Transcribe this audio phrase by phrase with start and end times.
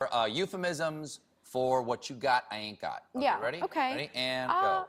[0.00, 3.04] uh, euphemisms for what you got, I ain't got.
[3.14, 3.62] Okay, Yeah, Ready?
[3.62, 3.92] okay.
[3.92, 4.10] Ready?
[4.14, 4.84] And Uh,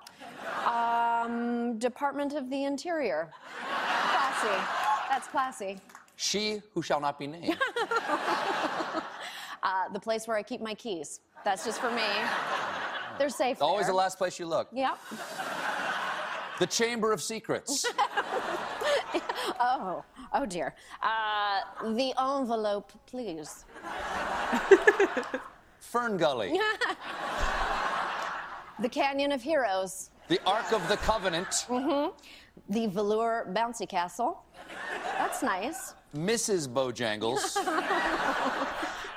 [0.66, 0.70] go.
[0.70, 3.30] Um, Department of the Interior.
[3.64, 4.64] Classy.
[5.10, 5.80] That's classy.
[6.18, 7.58] She who shall not be named.
[9.64, 11.20] Uh, the place where I keep my keys.
[11.44, 12.04] That's just for me.
[13.18, 13.54] They're safe.
[13.54, 13.92] It's always there.
[13.94, 14.70] the last place you look.
[14.72, 14.98] Yep.
[16.60, 17.86] The Chamber of Secrets.
[19.60, 20.04] Oh,
[20.34, 20.76] oh dear.
[21.02, 23.66] Uh, the envelope, please.
[25.80, 26.60] Fern Gully.
[28.80, 30.12] The Canyon of Heroes.
[30.28, 31.66] The Ark of the Covenant.
[32.70, 34.44] The Velour Bouncy Castle.
[35.18, 35.96] That's nice.
[36.16, 36.68] Mrs.
[36.68, 37.58] Bojangles.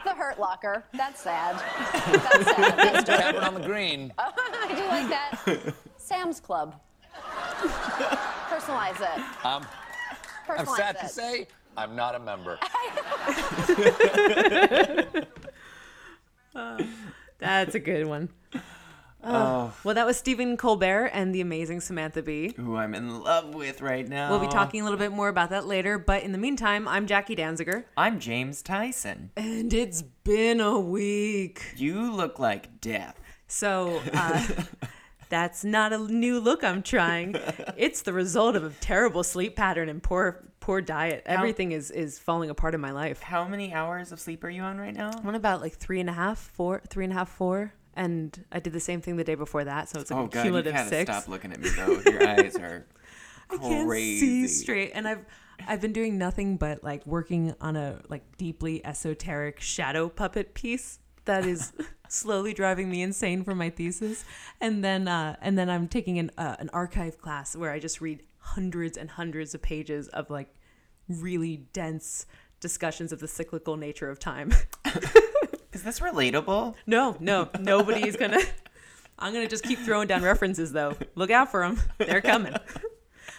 [0.03, 0.83] The Hurt Locker.
[0.95, 1.63] That's sad.
[1.93, 2.79] That's sad.
[2.79, 3.05] That's.
[3.05, 4.11] Tavern on the Green.
[4.17, 5.75] I do like that.
[5.99, 6.81] Sam's Club.
[8.49, 9.45] Personalize it.
[9.45, 9.67] Um,
[10.49, 11.01] I'm sad it.
[11.01, 12.59] to say, I'm not a member.
[16.53, 16.83] Uh,
[17.39, 18.29] that's a good one.
[19.23, 19.73] Oh.
[19.85, 22.55] Well, that was Stephen Colbert and the amazing Samantha Bee.
[22.57, 24.31] Who I'm in love with right now.
[24.31, 27.07] We'll be talking a little bit more about that later, but in the meantime, I'm
[27.07, 27.85] Jackie Danziger.
[27.97, 29.31] I'm James Tyson.
[29.37, 31.75] And it's been a week.
[31.77, 33.21] You look like death.
[33.47, 34.47] So, uh,
[35.31, 37.37] that's not a new look I'm trying.
[37.77, 41.23] It's the result of a terrible sleep pattern and poor poor diet.
[41.25, 43.23] Everything is is falling apart in my life.
[43.23, 45.11] How many hours of sleep are you on right now?
[45.17, 47.73] I'm on about like three and a half, four, three and a half, four.
[47.95, 50.29] And I did the same thing the day before that, so it's like Oh a
[50.29, 51.11] god, you cumulative gotta six.
[51.11, 52.01] stop looking at me though.
[52.11, 52.87] Your eyes are
[53.51, 54.47] I can't crazy.
[54.47, 54.93] see straight.
[54.95, 55.25] And I've
[55.67, 60.99] I've been doing nothing but like working on a like deeply esoteric shadow puppet piece
[61.25, 61.73] that is
[62.11, 64.25] slowly driving me insane for my thesis.
[64.61, 68.01] And then uh, and then I'm taking an uh, an archive class where I just
[68.01, 70.55] read hundreds and hundreds of pages of like
[71.09, 72.27] really dense
[72.61, 74.53] discussions of the cyclical nature of time.
[75.73, 76.75] Is this relatable?
[76.87, 78.41] no, no, nobody's gonna.
[79.19, 80.97] I'm gonna just keep throwing down references though.
[81.15, 82.55] Look out for them; they're coming.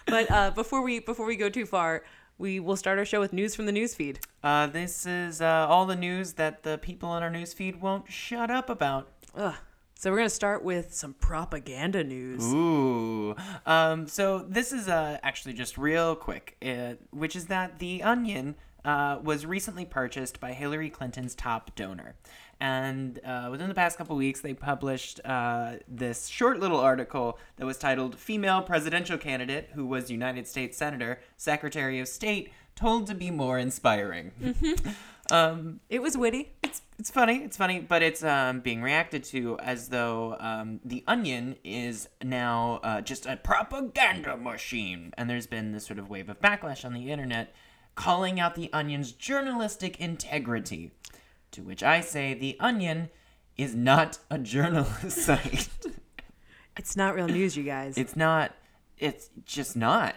[0.07, 2.03] But uh, before we before we go too far,
[2.41, 4.19] we will start our show with news from the news feed.
[4.43, 8.11] Uh, this is uh, all the news that the people on our news feed won't
[8.11, 9.07] shut up about.
[9.35, 9.53] Ugh.
[9.93, 12.43] So we're gonna start with some propaganda news.
[12.51, 13.35] Ooh.
[13.67, 18.55] Um, so this is uh, actually just real quick, uh, which is that The Onion
[18.83, 22.15] uh, was recently purchased by Hillary Clinton's top donor.
[22.61, 27.65] And uh, within the past couple weeks, they published uh, this short little article that
[27.65, 33.15] was titled Female Presidential Candidate Who Was United States Senator, Secretary of State, Told to
[33.15, 34.31] Be More Inspiring.
[35.89, 36.53] It was witty.
[36.61, 37.37] it's it's funny.
[37.37, 42.79] It's funny, but it's um, being reacted to as though um, the Onion is now
[42.83, 46.93] uh, just a propaganda machine, and there's been this sort of wave of backlash on
[46.93, 47.55] the internet
[47.95, 50.91] calling out the Onion's journalistic integrity.
[51.51, 53.09] To which I say, the Onion
[53.57, 55.67] is not a journalist site.
[56.77, 57.97] It's not real news, you guys.
[57.97, 58.53] It's not.
[58.97, 60.15] It's just not.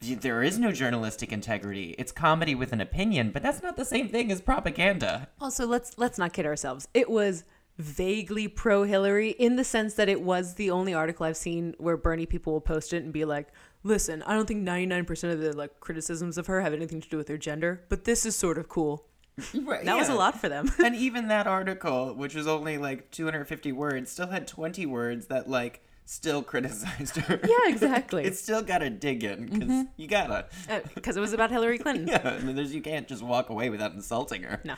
[0.00, 1.94] There is no journalistic integrity.
[1.98, 5.28] It's comedy with an opinion, but that's not the same thing as propaganda.
[5.40, 6.86] Also, let's let's not kid ourselves.
[6.94, 7.44] It was
[7.78, 11.96] vaguely pro Hillary in the sense that it was the only article I've seen where
[11.96, 13.48] Bernie people will post it and be like,
[13.82, 17.16] "Listen, I don't think 99% of the like criticisms of her have anything to do
[17.16, 19.06] with her gender, but this is sort of cool."
[19.62, 20.70] Right, That was a lot for them.
[20.84, 25.48] and even that article, which was only like 250 words, still had 20 words that
[25.48, 27.40] like still criticized her.
[27.48, 28.24] yeah, exactly.
[28.24, 30.46] it's still gotta dig in because you gotta.
[30.94, 32.08] because it was about Hillary Clinton.
[32.08, 34.60] Yeah, I mean, there's you can't just walk away without insulting her.
[34.64, 34.74] No.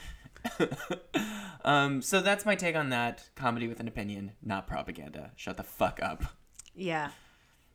[1.65, 3.29] Um, so that's my take on that.
[3.35, 5.33] Comedy with an opinion, not propaganda.
[5.37, 6.25] Shut the fuck up.
[6.75, 7.11] Yeah.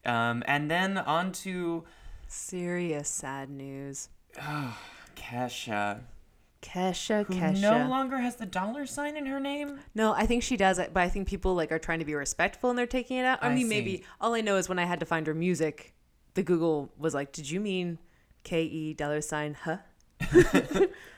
[0.03, 1.83] Um, and then on to
[2.27, 4.09] Serious sad news.
[5.15, 6.01] Kesha,
[6.65, 7.61] Kesha, who Kesha.
[7.61, 9.79] no longer has the dollar sign in her name.
[9.93, 12.15] No, I think she does it, but I think people like are trying to be
[12.15, 13.39] respectful and they're taking it out.
[13.43, 13.69] I, I mean, see.
[13.69, 15.93] maybe all I know is when I had to find her music,
[16.33, 17.99] the Google was like, "Did you mean
[18.43, 19.77] K E dollar sign huh?"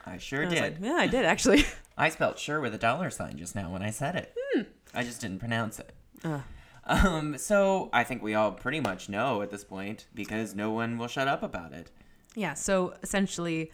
[0.06, 0.60] I sure did.
[0.60, 1.64] like, "Yeah, I did actually."
[1.96, 4.34] I spelled sure with a dollar sign just now when I said it.
[4.54, 4.62] Hmm.
[4.94, 5.92] I just didn't pronounce it.
[6.24, 6.40] Uh.
[6.86, 10.96] Um, so I think we all pretty much know at this point because no one
[10.96, 11.90] will shut up about it.
[12.34, 12.54] yeah.
[12.54, 13.72] So essentially,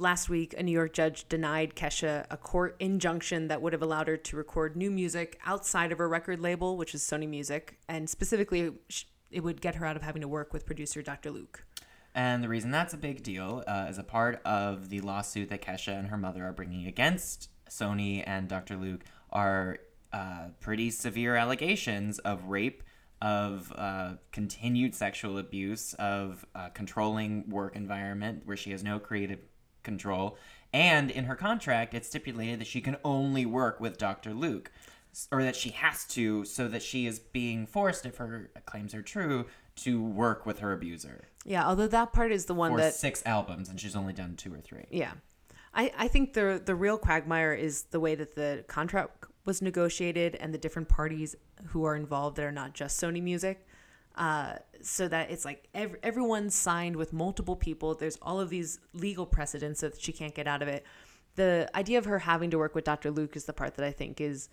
[0.00, 4.08] last week a New York judge denied Kesha a court injunction that would have allowed
[4.08, 8.08] her to record new music outside of her record label, which is Sony Music, and
[8.08, 8.72] specifically,
[9.30, 11.30] it would get her out of having to work with producer Dr.
[11.30, 11.64] Luke.
[12.14, 15.62] And the reason that's a big deal uh, is a part of the lawsuit that
[15.62, 18.76] Kesha and her mother are bringing against Sony and Dr.
[18.76, 19.78] Luke are
[20.12, 22.82] uh, pretty severe allegations of rape,
[23.20, 29.40] of uh, continued sexual abuse, of uh, controlling work environment where she has no creative
[29.88, 30.36] control,
[30.72, 34.34] And in her contract, it's stipulated that she can only work with Dr.
[34.34, 34.70] Luke,
[35.32, 39.02] or that she has to, so that she is being forced, if her claims are
[39.02, 39.46] true,
[39.76, 43.22] to work with her abuser Yeah, although that part is the one for that six
[43.24, 44.86] albums, and she's only done two or three.
[44.90, 45.12] Yeah.
[45.72, 50.34] I, I think the the real quagmire is the way that the contract was negotiated
[50.40, 51.36] and the different parties
[51.68, 53.66] who are involved that are not just Sony Music.
[54.18, 57.94] Uh, so that it's like ev- everyone's signed with multiple people.
[57.94, 60.84] There's all of these legal precedents that she can't get out of it.
[61.36, 63.12] The idea of her having to work with Dr.
[63.12, 64.48] Luke is the part that I think is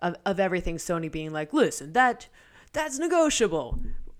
[0.00, 2.28] of, of everything Sony being like, listen, that
[2.72, 3.78] that's negotiable.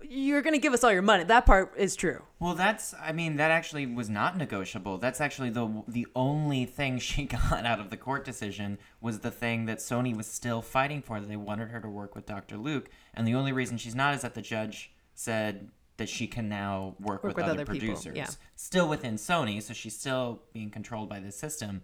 [0.09, 1.23] You're gonna give us all your money.
[1.23, 2.21] That part is true.
[2.39, 4.97] Well, that's I mean that actually was not negotiable.
[4.97, 9.31] That's actually the the only thing she got out of the court decision was the
[9.31, 12.57] thing that Sony was still fighting for that they wanted her to work with Dr.
[12.57, 16.49] Luke, and the only reason she's not is that the judge said that she can
[16.49, 18.15] now work, with, with other, other producers.
[18.17, 18.27] yeah.
[18.55, 21.83] Still within Sony, so she's still being controlled by the system.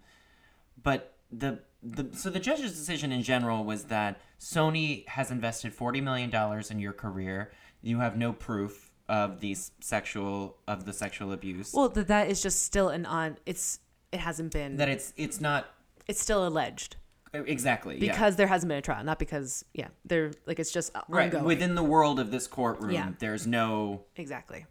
[0.82, 6.00] But the the so the judge's decision in general was that Sony has invested forty
[6.00, 7.52] million dollars in your career.
[7.82, 11.72] You have no proof of these sexual of the sexual abuse.
[11.74, 13.38] Well, that that is just still an on.
[13.46, 13.80] It's
[14.12, 14.76] it hasn't been.
[14.76, 15.66] that it's it's not
[16.06, 16.96] it's still alleged
[17.34, 18.12] exactly yeah.
[18.12, 21.44] because there hasn't been a trial, not because yeah, they're like it's just right ongoing.
[21.44, 22.92] within the world of this courtroom.
[22.92, 23.10] Yeah.
[23.18, 24.66] There's no exactly.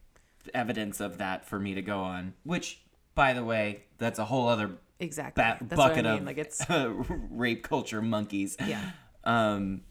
[0.53, 2.33] evidence of that for me to go on.
[2.43, 2.81] Which,
[3.15, 5.43] by the way, that's a whole other Exactly.
[5.43, 6.19] ba- That's bucket I mean.
[6.19, 6.63] of like it's
[7.31, 8.55] rape culture monkeys.
[8.65, 8.91] Yeah.
[9.23, 9.81] Um,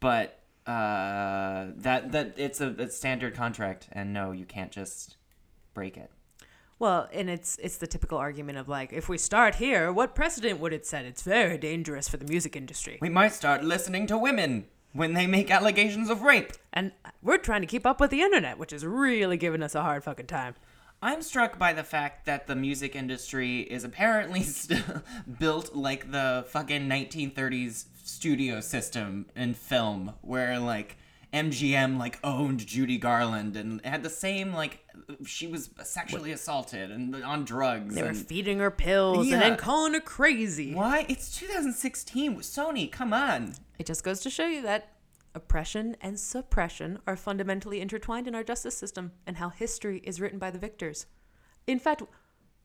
[0.00, 0.37] but
[0.68, 5.16] uh, that that it's a, a standard contract, and no, you can't just
[5.74, 6.10] break it.
[6.78, 10.60] well, and it's it's the typical argument of like if we start here, what precedent
[10.60, 11.04] would it set?
[11.04, 15.26] It's very dangerous for the music industry, We might start listening to women when they
[15.26, 16.52] make allegations of rape.
[16.72, 16.92] and
[17.22, 20.04] we're trying to keep up with the internet, which is really giving us a hard
[20.04, 20.54] fucking time.
[21.00, 25.02] I'm struck by the fact that the music industry is apparently still
[25.38, 30.96] built like the fucking 1930s studio system in film, where like
[31.32, 34.80] MGM like owned Judy Garland and had the same like
[35.26, 37.94] she was sexually assaulted and on drugs.
[37.94, 40.74] They were and- feeding her pills and then calling her crazy.
[40.74, 41.04] Why?
[41.08, 42.90] It's 2016 Sony.
[42.90, 43.54] Come on.
[43.78, 44.94] It just goes to show you that
[45.34, 50.38] oppression and suppression are fundamentally intertwined in our justice system and how history is written
[50.38, 51.06] by the victors.
[51.66, 52.02] In fact,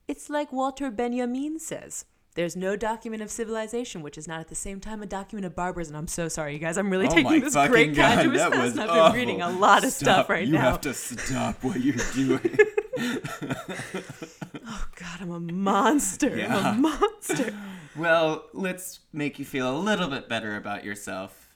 [0.07, 2.05] it's like Walter Benjamin says.
[2.35, 5.56] There's no document of civilization which is not at the same time a document of
[5.56, 5.95] barbarism.
[5.95, 6.77] I'm so sorry, you guys.
[6.77, 9.91] I'm really Oh taking this great casuous pass, and I've been reading a lot of
[9.91, 10.51] stuff right now.
[10.53, 12.57] You have to stop what you're doing.
[14.65, 16.39] Oh God, I'm a monster.
[16.50, 17.53] I'm a monster.
[17.95, 21.53] Well, let's make you feel a little bit better about yourself.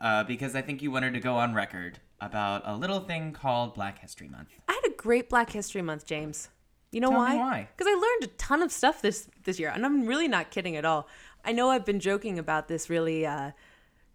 [0.00, 3.74] Uh, because I think you wanted to go on record about a little thing called
[3.74, 4.50] Black History Month.
[4.68, 6.48] I had a great Black History Month, James.
[6.92, 7.68] You know Tell why?
[7.76, 10.76] Because I learned a ton of stuff this this year, and I'm really not kidding
[10.76, 11.08] at all.
[11.44, 13.52] I know I've been joking about this really, uh,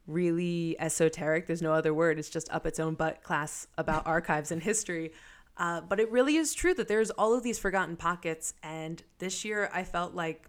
[0.05, 1.47] really esoteric.
[1.47, 2.19] There's no other word.
[2.19, 5.11] It's just up its own butt class about archives and history.
[5.57, 9.43] Uh, but it really is true that there's all of these forgotten pockets, and this
[9.43, 10.47] year I felt like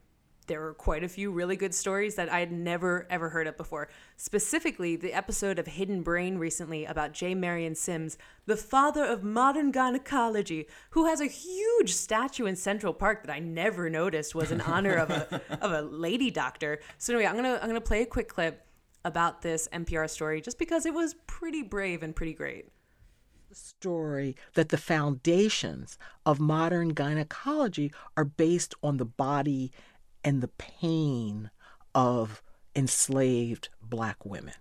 [0.48, 3.56] there were quite a few really good stories that I had never ever heard of
[3.56, 3.88] before.
[4.16, 7.34] Specifically, the episode of Hidden Brain recently about J.
[7.34, 13.24] Marion Sims, the father of modern gynecology, who has a huge statue in Central Park
[13.24, 16.80] that I never noticed was in honor of a of a lady doctor.
[16.96, 18.64] So anyway, I'm gonna I'm gonna play a quick clip
[19.04, 22.68] about this NPR story just because it was pretty brave and pretty great.
[23.48, 25.96] The story that the foundations
[26.26, 29.72] of modern gynecology are based on the body
[30.24, 31.50] and the pain
[31.94, 32.42] of
[32.74, 34.54] enslaved black women.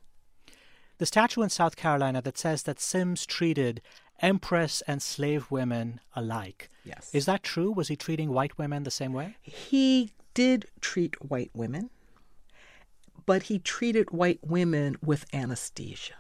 [0.97, 3.81] the statue in South Carolina that says that Sims treated
[4.19, 6.69] empress and slave women alike.
[6.83, 7.11] Yes.
[7.13, 7.71] Is that true?
[7.71, 9.37] Was he treating white women the same way?
[9.41, 11.91] He did treat white women,
[13.27, 16.15] but he treated white women with anesthesia.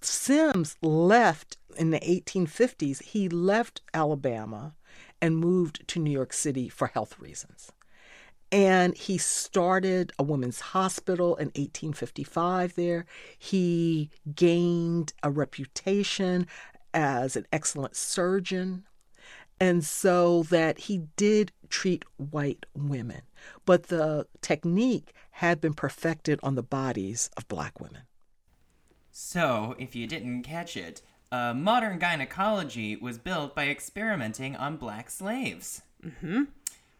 [0.00, 4.74] Sims left in the 1850s, he left Alabama
[5.22, 7.72] and moved to New York City for health reasons.
[8.54, 13.04] And he started a women's hospital in 1855 there.
[13.36, 16.46] He gained a reputation
[16.94, 18.84] as an excellent surgeon.
[19.58, 23.22] And so that he did treat white women,
[23.66, 28.02] but the technique had been perfected on the bodies of black women.
[29.10, 35.10] So, if you didn't catch it, uh, modern gynecology was built by experimenting on black
[35.10, 35.82] slaves.
[36.04, 36.44] Mm-hmm.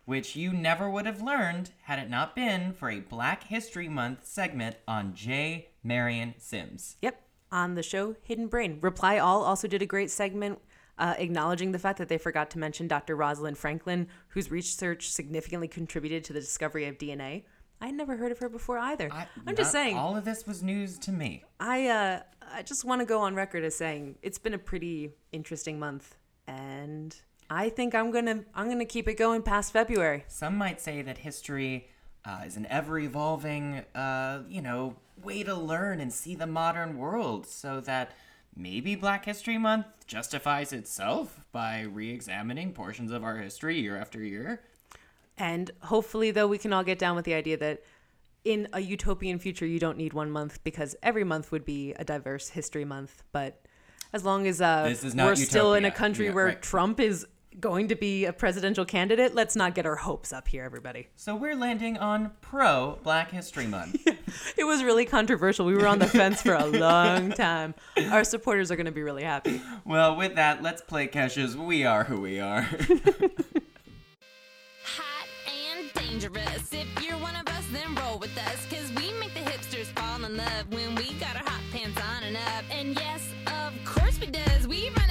[0.04, 4.26] Which you never would have learned had it not been for a Black History Month
[4.26, 5.68] segment on J.
[5.82, 6.96] Marion Sims.
[7.00, 8.78] Yep, on the show Hidden Brain.
[8.82, 10.58] Reply All also did a great segment
[10.98, 13.16] uh, acknowledging the fact that they forgot to mention Dr.
[13.16, 17.44] Rosalind Franklin, whose research significantly contributed to the discovery of DNA.
[17.80, 19.10] I had never heard of her before either.
[19.12, 19.96] I, am just saying.
[19.96, 21.44] All of this was news to me.
[21.60, 22.20] I uh,
[22.52, 26.16] I just want to go on record as saying it's been a pretty interesting month,
[26.46, 27.14] and
[27.50, 30.24] I think I'm gonna I'm gonna keep it going past February.
[30.28, 31.88] Some might say that history
[32.24, 36.96] uh, is an ever evolving, uh, you know, way to learn and see the modern
[36.96, 38.12] world so that
[38.56, 44.22] maybe Black History Month justifies itself by re examining portions of our history year after
[44.22, 44.62] year.
[45.36, 47.82] And hopefully, though, we can all get down with the idea that
[48.44, 52.04] in a utopian future, you don't need one month because every month would be a
[52.04, 53.22] diverse history month.
[53.32, 53.60] But
[54.12, 56.62] as long as uh, This is not we're still in a country Yeah, where right.
[56.62, 57.26] Trump is
[57.60, 61.08] going to be a presidential candidate, let's not get our hopes up here, everybody.
[61.16, 64.06] So we're landing on pro Black History Month.
[64.56, 65.64] It was really controversial.
[65.64, 67.74] We were on the fence for a long time.
[68.10, 69.60] Our supporters are going to be really happy.
[69.84, 72.62] well, with that, let's play Kesha's We Are Who We Are.
[74.82, 76.72] hot and dangerous.
[76.72, 78.66] If you're one of us, then roll with us.
[78.68, 82.24] Cause we make the hipsters fall in love when we got our hot pants on
[82.24, 82.64] and up.
[82.70, 84.66] And yes, of course we does.
[84.66, 85.03] We run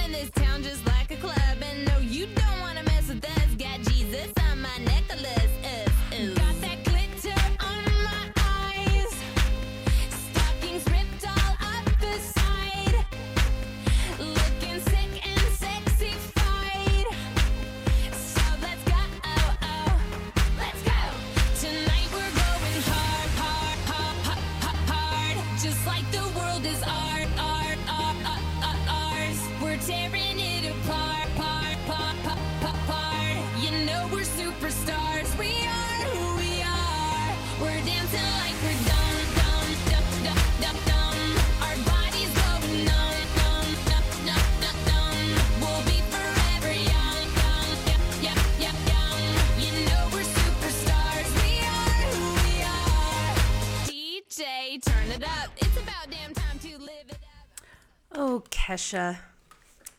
[58.34, 59.18] Oh, Kesha.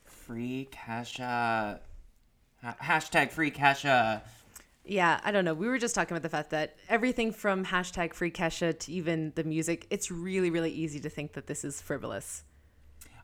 [0.04, 1.80] free Kesha.
[2.62, 4.24] Hashtag free Kesha.
[4.84, 5.54] Yeah, I don't know.
[5.54, 9.32] We were just talking about the fact that everything from hashtag free Kesha to even
[9.36, 12.44] the music, it's really, really easy to think that this is frivolous.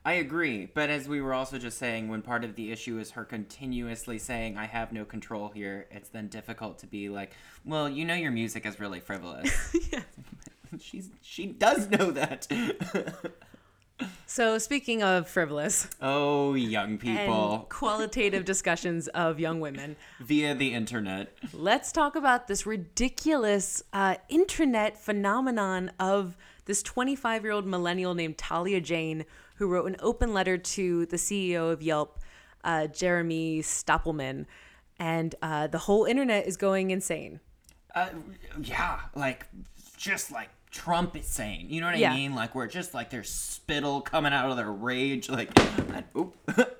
[0.06, 3.12] I agree, but as we were also just saying, when part of the issue is
[3.12, 7.34] her continuously saying, I have no control here, it's then difficult to be like,
[7.66, 9.76] well, you know your music is really frivolous.
[9.92, 10.04] Yeah.
[10.80, 12.48] She's she does know that.
[14.26, 17.54] So, speaking of frivolous oh, young people.
[17.54, 21.34] and qualitative discussions of young women, Via the internet.
[21.54, 28.38] let's talk about this ridiculous uh, internet phenomenon of this 25 year old millennial named
[28.38, 32.20] Talia Jane, who wrote an open letter to the CEO of Yelp,
[32.64, 34.46] uh, Jeremy Stoppelman.
[34.98, 37.40] And uh, the whole internet is going insane.
[37.94, 38.10] Uh,
[38.62, 39.48] yeah, like
[39.98, 41.68] just like Trump is saying.
[41.70, 42.12] You know what Yeah.
[42.12, 42.34] I mean?
[42.34, 45.30] Like where just like there's spittle coming out of their rage.
[45.30, 45.52] Like,
[46.16, 46.36] oop,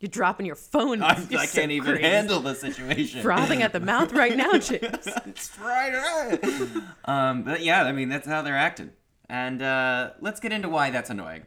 [0.00, 1.02] You're dropping your phone.
[1.02, 2.08] I, I so can't even crazy.
[2.08, 3.20] handle the situation.
[3.22, 5.06] Frothing at the mouth right now, James.
[5.26, 5.92] It's right.
[5.92, 6.82] right.
[7.04, 8.90] um, but yeah, I mean that's how they're acting.
[9.28, 11.42] And uh, let's get into why that's annoying.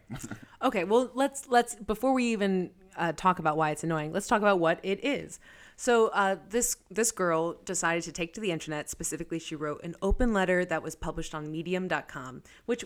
[0.61, 4.41] Okay, well let's let's before we even uh, talk about why it's annoying, let's talk
[4.41, 5.39] about what it is.
[5.75, 8.89] So uh, this this girl decided to take to the internet.
[8.89, 12.43] Specifically, she wrote an open letter that was published on Medium.com.
[12.65, 12.85] Which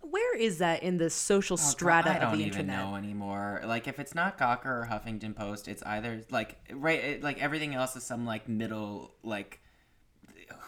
[0.00, 2.84] where is that in the social strata Oh, I don't of the even internet?
[2.84, 3.62] know anymore.
[3.64, 7.74] Like if it's not Gawker or Huffington Post, it's either like right, it, like everything
[7.74, 9.60] else is some like middle like.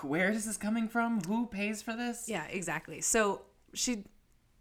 [0.02, 1.20] Where is this coming from?
[1.22, 2.26] Who pays for this?
[2.28, 3.00] Yeah, exactly.
[3.00, 3.42] So
[3.74, 4.04] she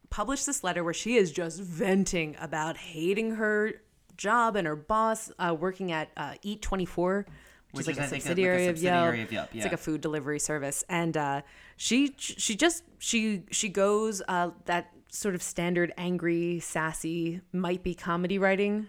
[0.09, 3.73] published this letter where she is just venting about hating her
[4.23, 7.25] job and her boss uh, working at uh, Eat Twenty Four,
[7.71, 9.13] which, Which is like is, a I think, a- like a subsidiary, of, Yelp.
[9.25, 11.41] of Yelp, It's like a food delivery service, and uh,
[11.75, 17.93] she she just she she goes uh, that sort of standard angry, sassy, might be
[17.93, 18.87] comedy writing.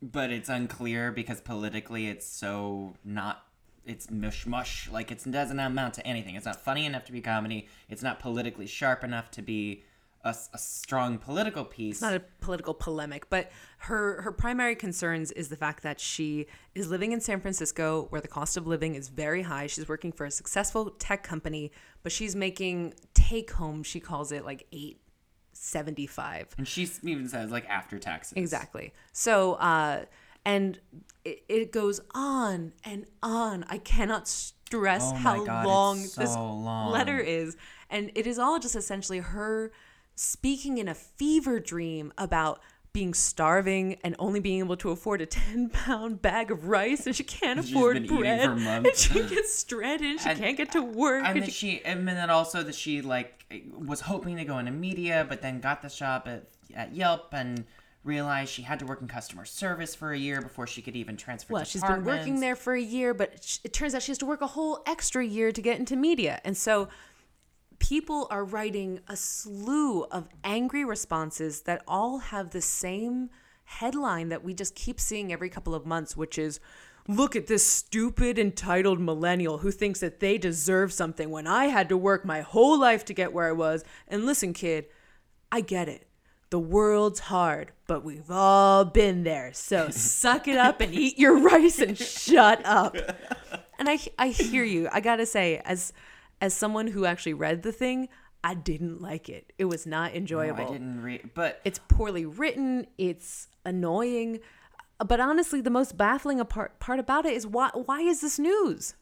[0.00, 3.44] But it's unclear because politically it's so not.
[3.84, 4.88] It's mush mush.
[4.90, 6.34] Like it doesn't amount to anything.
[6.36, 7.66] It's not funny enough to be comedy.
[7.88, 9.82] It's not politically sharp enough to be
[10.24, 11.96] a, a strong political piece.
[11.96, 16.46] It's not a political polemic, but her her primary concerns is the fact that she
[16.74, 19.66] is living in San Francisco where the cost of living is very high.
[19.66, 24.44] She's working for a successful tech company, but she's making take home, she calls it
[24.44, 26.54] like 875.
[26.58, 28.34] and she even says like after taxes.
[28.36, 28.92] Exactly.
[29.12, 30.04] So uh
[30.44, 30.80] and
[31.24, 33.64] it, it goes on and on.
[33.68, 36.90] I cannot stress Oh how God, long so this long.
[36.90, 37.56] letter is.
[37.90, 39.70] And it is all just essentially her
[40.14, 42.60] speaking in a fever dream about
[42.92, 47.16] being starving and only being able to afford a 10 pound bag of rice and
[47.16, 49.28] she can't afford bread and she mm.
[49.28, 52.30] gets stranded and she And- can't get to work and and she- she and then
[52.30, 56.22] also that she like was hoping to go into media but then got the job
[56.26, 57.64] at, at yelp and
[58.04, 61.16] realized she had to work in customer service for a year before she could even
[61.16, 64.18] transfer well she's been working there for a year but it turns out she has
[64.18, 66.88] to work a whole extra year to get into media and so
[67.82, 73.28] people are writing a slew of angry responses that all have the same
[73.64, 76.60] headline that we just keep seeing every couple of months, which is
[77.08, 81.88] look at this stupid, entitled millennial who thinks that they deserve something when I had
[81.88, 83.82] to work my whole life to get where I was.
[84.06, 84.86] And listen, kid,
[85.50, 86.06] I get it.
[86.50, 89.52] The world's hard, but we've all been there.
[89.54, 92.96] So suck it up and eat your rice and shut up.
[93.78, 94.88] And I I hear you.
[94.92, 95.92] I got to say as
[96.42, 98.08] as someone who actually read the thing,
[98.44, 99.52] I didn't like it.
[99.56, 100.66] It was not enjoyable.
[100.66, 102.88] I didn't read, but It's poorly written.
[102.98, 104.40] It's annoying.
[104.98, 108.94] But honestly, the most baffling part part about it is why why is this news?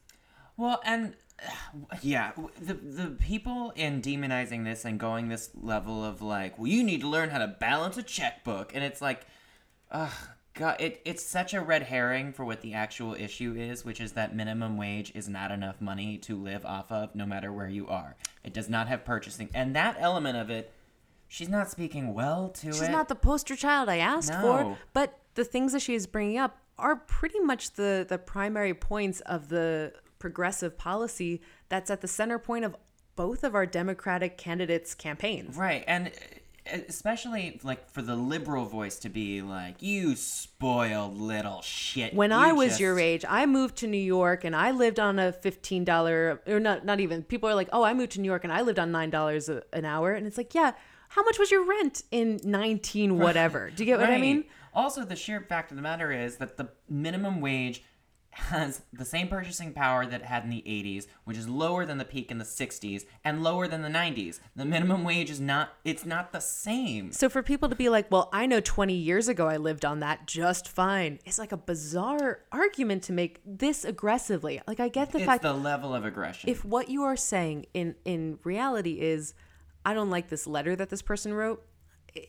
[0.55, 1.15] Well, and
[2.01, 2.31] yeah,
[2.61, 7.01] the the people in demonizing this and going this level of like, well, you need
[7.01, 9.25] to learn how to balance a checkbook, and it's like,
[9.89, 10.13] ugh,
[10.53, 14.11] God, it it's such a red herring for what the actual issue is, which is
[14.13, 17.87] that minimum wage is not enough money to live off of, no matter where you
[17.87, 18.15] are.
[18.43, 20.73] It does not have purchasing, and that element of it,
[21.27, 22.91] she's not speaking well to She's it.
[22.91, 24.41] not the poster child I asked No.
[24.41, 28.73] for, but the things that she is bringing up are pretty much the the primary
[28.73, 32.75] points of the progressive policy that's at the center point of
[33.15, 35.55] both of our Democratic candidates' campaigns.
[35.55, 36.11] Right, and
[36.65, 42.37] especially like for the liberal voice to be like, "You spoiled little shit." When you
[42.37, 45.31] I was just- your age, I moved to New York and I lived on a
[45.31, 47.23] fifteen dollar or not not even.
[47.23, 49.49] People are like, "Oh, I moved to New York and I lived on nine dollars
[49.49, 50.73] an hour," and it's like, yeah.
[51.09, 53.69] How much was your rent in nineteen whatever?
[53.69, 54.45] Do you get what I mean?
[54.73, 57.83] Also, the sheer fact of the matter is that the minimum wage
[58.31, 61.97] has the same purchasing power that it had in the 80s, which is lower than
[61.97, 64.39] the peak in the 60s and lower than the 90s.
[64.55, 67.11] The minimum wage is not it's not the same.
[67.11, 69.99] So for people to be like, well, I know 20 years ago I lived on
[69.99, 74.61] that just fine, it's like a bizarre argument to make this aggressively.
[74.67, 76.49] Like I get the It's fact the level of aggression.
[76.49, 79.33] if what you are saying in in reality is
[79.85, 81.65] I don't like this letter that this person wrote.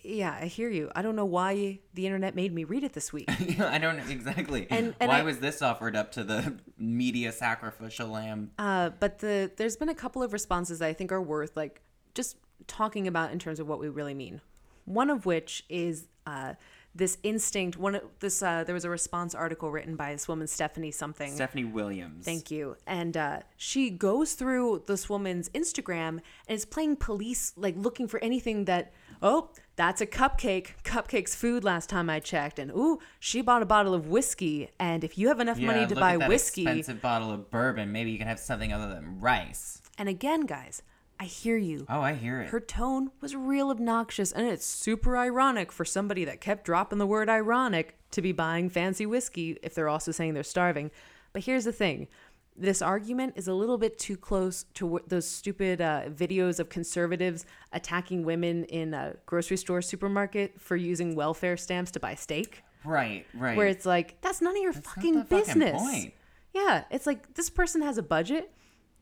[0.03, 0.91] Yeah, I hear you.
[0.95, 3.29] I don't know why the internet made me read it this week.
[3.61, 4.67] I don't know exactly.
[4.71, 8.53] And- and Why I- was this offered up to the media sacrificial lamb?
[8.59, 11.81] Uh, but the there's been a couple of responses that I think are worth like
[12.15, 14.41] just talking about in terms of what we really mean.
[14.85, 16.55] One of which is uh,
[16.95, 17.77] this instinct.
[17.77, 21.33] One of this uh, there was a response article written by this woman Stephanie something.
[21.35, 22.25] Stephanie Williams.
[22.25, 22.77] Thank you.
[22.87, 26.09] And uh, she goes through this woman's Instagram
[26.47, 30.73] and is playing police, like looking for anything that, oh, that's a cupcake.
[30.85, 32.59] Cupcake's food last time I checked.
[32.59, 34.69] And ooh, she bought a bottle of whiskey.
[34.79, 37.93] And if you have enough Yeah, money to buy whiskey, expensive bottle of bourbon.
[37.93, 39.81] Maybe you can have something other than rice.
[39.99, 40.83] and again, guys,
[41.21, 41.87] I hear you.
[41.89, 42.49] Oh, I hear it.
[42.49, 47.07] Her tone was real obnoxious, and it's super ironic for somebody that kept dropping the
[47.07, 50.91] word ironic to be buying fancy whiskey if they're also saying they're starving.
[51.33, 52.09] But here's the thing
[52.57, 57.47] this argument is a little bit too close to those stupid uh, videos of conservatives
[57.73, 63.27] attacking women in a grocery store supermarket for using welfare stamps to buy steak right,
[63.35, 63.57] right.
[63.57, 65.83] where it's like that's none of your not fucking the fucking business.
[65.83, 66.15] point.
[66.53, 68.53] Yeah, it's like this person has a budget.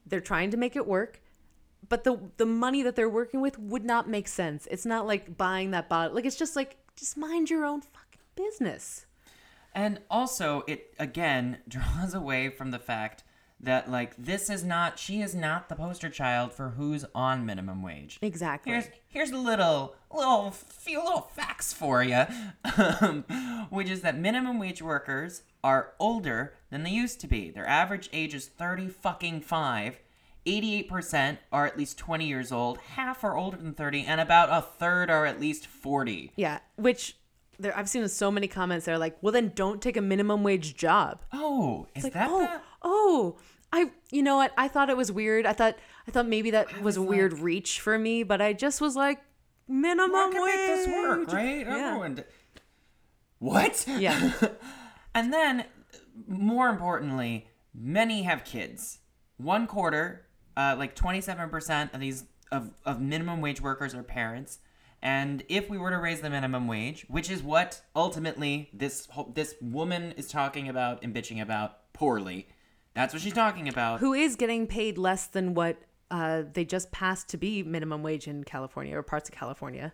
[0.06, 1.20] They're trying to make it work,
[1.88, 4.68] but the the money that they're working with would not make sense.
[4.70, 6.14] It's not like buying that bottle.
[6.14, 9.06] Like it's just like just mind your own fucking business.
[9.74, 13.24] And also, it again draws away from the fact
[13.62, 17.82] that like this is not she is not the poster child for who's on minimum
[17.82, 18.18] wage.
[18.22, 18.72] Exactly.
[18.72, 22.24] Here's here's a little little few little facts for you,
[22.76, 23.24] um,
[23.70, 27.50] which is that minimum wage workers are older than they used to be.
[27.50, 30.00] Their average age is thirty fucking five.
[30.46, 34.62] 88% are at least 20 years old, half are older than 30, and about a
[34.66, 36.32] third are at least 40.
[36.34, 37.16] Yeah, which
[37.58, 40.42] there I've seen so many comments that are like, well then don't take a minimum
[40.42, 41.20] wage job.
[41.32, 43.36] Oh, is Like, that oh, the- oh,
[43.72, 44.52] I, you know what?
[44.56, 45.46] I thought it was weird.
[45.46, 45.76] I thought,
[46.08, 49.20] I thought maybe that was a weird reach for me, but I just was like,
[49.68, 50.54] minimum I can wage.
[50.54, 51.66] make this work, right?
[51.66, 51.86] Yeah.
[51.88, 52.24] Everyone.
[53.38, 53.86] What?
[53.86, 54.32] Yeah.
[55.14, 55.64] and then,
[56.26, 58.98] more importantly, many have kids.
[59.36, 64.58] One quarter, uh, like twenty-seven percent of these of, of minimum wage workers are parents.
[65.02, 69.54] And if we were to raise the minimum wage, which is what ultimately this this
[69.62, 72.48] woman is talking about and bitching about poorly,
[73.00, 74.00] that's what she's talking about.
[74.00, 75.78] Who is getting paid less than what
[76.10, 79.92] uh, they just passed to be minimum wage in California or parts of California?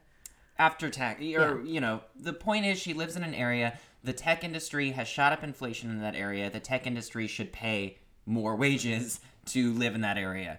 [0.58, 4.42] after tax or you know the point is she lives in an area the tech
[4.42, 9.20] industry has shot up inflation in that area the tech industry should pay more wages
[9.44, 10.58] to live in that area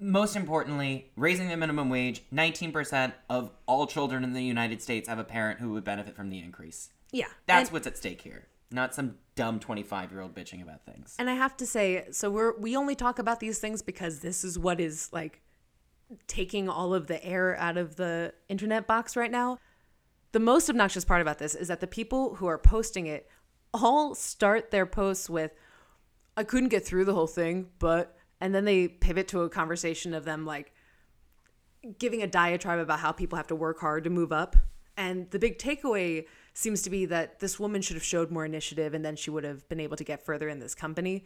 [0.00, 5.18] most importantly raising the minimum wage 19% of all children in the united states have
[5.18, 7.26] a parent who would benefit from the increase Yeah.
[7.46, 11.14] that's and, what's at stake here not some dumb 25 year old bitching about things
[11.18, 14.44] and I have to say, so we're we only talk about these things because this
[14.44, 15.42] is what is like
[16.26, 19.58] taking all of the air out of the internet box right now.
[20.32, 23.28] The most obnoxious part about this is that the people who are posting it
[23.74, 25.52] all start their posts with
[26.36, 30.14] I couldn't get through the whole thing, but and then they pivot to a conversation
[30.14, 30.72] of them like
[31.98, 34.56] giving a diatribe about how people have to work hard to move up.
[34.96, 36.26] And the big takeaway
[36.58, 39.44] seems to be that this woman should have showed more initiative and then she would
[39.44, 41.22] have been able to get further in this company.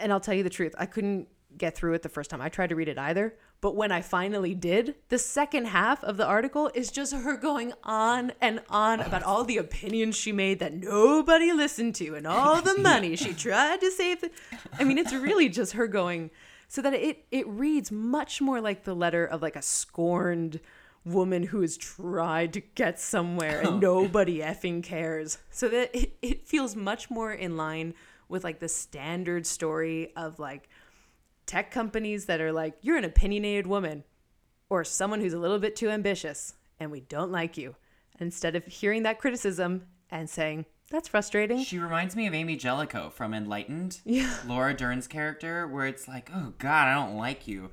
[0.00, 2.48] And I'll tell you the truth, I couldn't get through it the first time I
[2.48, 3.36] tried to read it either.
[3.60, 7.72] But when I finally did, the second half of the article is just her going
[7.84, 12.26] on and on oh, about all the opinions she made that nobody listened to and
[12.26, 14.24] all the money she tried to save.
[14.76, 16.32] I mean, it's really just her going
[16.66, 20.58] so that it it reads much more like the letter of like a scorned
[21.04, 25.38] woman who has tried to get somewhere and nobody effing cares.
[25.50, 27.94] So that it, it feels much more in line
[28.28, 30.68] with like the standard story of like
[31.46, 34.04] tech companies that are like, you're an opinionated woman
[34.70, 37.74] or someone who's a little bit too ambitious and we don't like you.
[38.20, 41.64] Instead of hearing that criticism and saying, that's frustrating.
[41.64, 44.00] She reminds me of Amy Jellicoe from Enlightened.
[44.04, 44.36] Yeah.
[44.46, 47.70] Laura Dern's character, where it's like, oh God, I don't like you.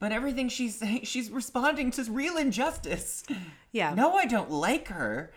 [0.00, 3.22] But everything she's saying, she's responding to real injustice.
[3.70, 3.94] Yeah.
[3.94, 5.30] No, I don't like her.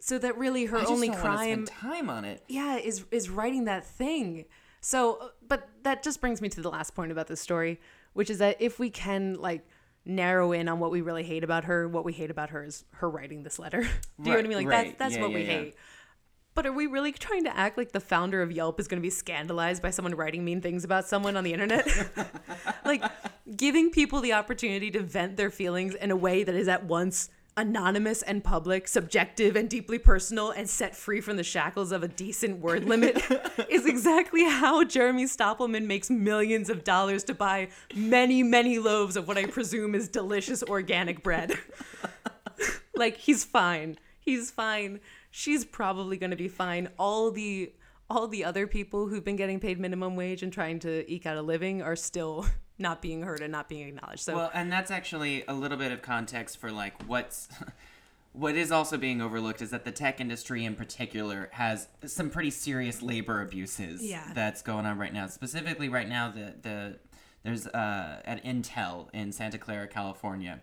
[0.00, 2.44] So that really her I just only crime spend time on it.
[2.48, 4.44] yeah is is writing that thing
[4.80, 7.80] so but that just brings me to the last point about this story
[8.12, 9.66] which is that if we can like
[10.04, 12.84] narrow in on what we really hate about her what we hate about her is
[12.92, 14.96] her writing this letter do you know what i mean like right.
[14.98, 15.48] that's that's Yeah, what yeah, we yeah.
[15.48, 15.74] hate
[16.56, 19.02] but are we really trying to act like the founder of Yelp is going to
[19.02, 21.86] be scandalized by someone writing mean things about someone on the internet?
[22.84, 23.04] like
[23.56, 27.28] giving people the opportunity to vent their feelings in a way that is at once
[27.58, 32.08] anonymous and public, subjective and deeply personal, and set free from the shackles of a
[32.08, 33.22] decent word limit
[33.68, 39.28] is exactly how Jeremy Stoppelman makes millions of dollars to buy many, many loaves of
[39.28, 41.54] what I presume is delicious organic bread.
[42.94, 43.98] like he's fine.
[44.20, 45.00] He's fine.
[45.36, 46.88] She's probably going to be fine.
[46.98, 47.70] All the
[48.08, 51.36] all the other people who've been getting paid minimum wage and trying to eke out
[51.36, 52.46] a living are still
[52.78, 54.20] not being heard and not being acknowledged.
[54.20, 57.48] So Well, and that's actually a little bit of context for like what's
[58.32, 62.50] what is also being overlooked is that the tech industry in particular has some pretty
[62.50, 64.32] serious labor abuses Yeah.
[64.34, 65.26] that's going on right now.
[65.26, 66.98] Specifically right now the the
[67.42, 70.62] there's uh at Intel in Santa Clara, California.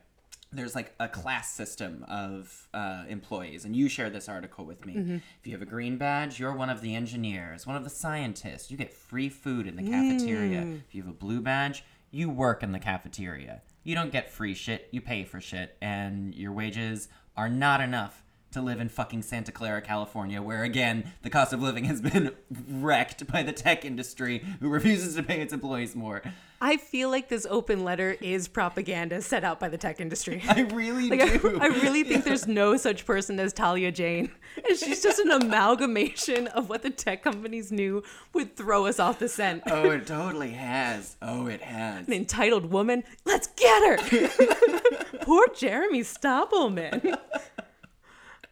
[0.54, 4.94] There's like a class system of uh, employees, and you shared this article with me.
[5.42, 8.70] If you have a green badge, you're one of the engineers, one of the scientists.
[8.72, 10.62] You get free food in the cafeteria.
[10.88, 13.62] If you have a blue badge, you work in the cafeteria.
[13.84, 18.23] You don't get free shit, you pay for shit, and your wages are not enough
[18.54, 22.32] to live in fucking Santa Clara, California, where again, the cost of living has been
[22.70, 26.22] wrecked by the tech industry who refuses to pay its employees more.
[26.62, 30.42] I feel like this open letter is propaganda set out by the tech industry.
[30.48, 31.60] I really Like, do.
[31.60, 34.32] I really think there's no such person as Talia Jane.
[34.70, 39.18] And she's just an amalgamation of what the tech companies knew would throw us off
[39.18, 39.64] the scent.
[39.66, 41.18] oh, it totally has.
[41.24, 42.06] Oh, it has.
[42.08, 43.04] An entitled woman.
[43.26, 45.18] Let's get her.
[45.22, 47.18] Poor Jeremy Stoppelman.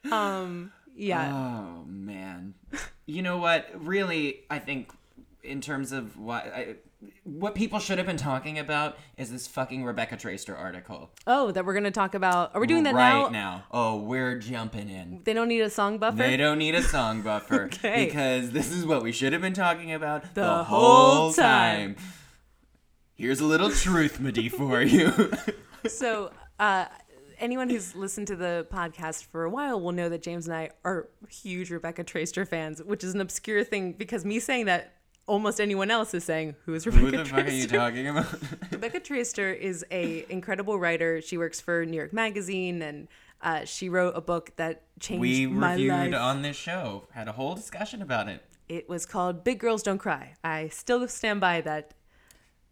[0.09, 1.31] Um, yeah.
[1.33, 2.53] Oh man.
[3.05, 3.67] You know what?
[3.75, 4.91] Really, I think
[5.43, 6.75] in terms of what I,
[7.23, 11.09] what people should have been talking about is this fucking Rebecca Traister article.
[11.25, 12.53] Oh, that we're gonna talk about.
[12.53, 13.63] Are we doing that right now?
[13.71, 15.21] Oh, we're jumping in.
[15.23, 16.17] They don't need a song buffer.
[16.17, 18.05] They don't need a song buffer Okay.
[18.05, 21.95] because this is what we should have been talking about the, The whole whole time.
[21.95, 22.03] time.
[23.15, 25.31] Here's a little truth, Madi, for you.
[25.87, 26.85] So, uh,
[27.41, 30.69] anyone who's listened to the podcast for a while will know that James and I
[30.85, 34.93] are huge Rebecca Traister fans, which is an obscure thing because me saying that
[35.27, 38.27] almost anyone else is saying, "Who is Rebecca Who the fuck are you talking about?
[38.71, 41.21] Rebecca Traister is a incredible writer.
[41.21, 43.07] She works for New York Magazine, and
[43.41, 47.33] uh, she wrote a book that changed we my reviewed on this show, had a
[47.33, 48.43] whole discussion about it.
[48.69, 51.93] it was called "Big Girls Don't Cry." I still stand by that.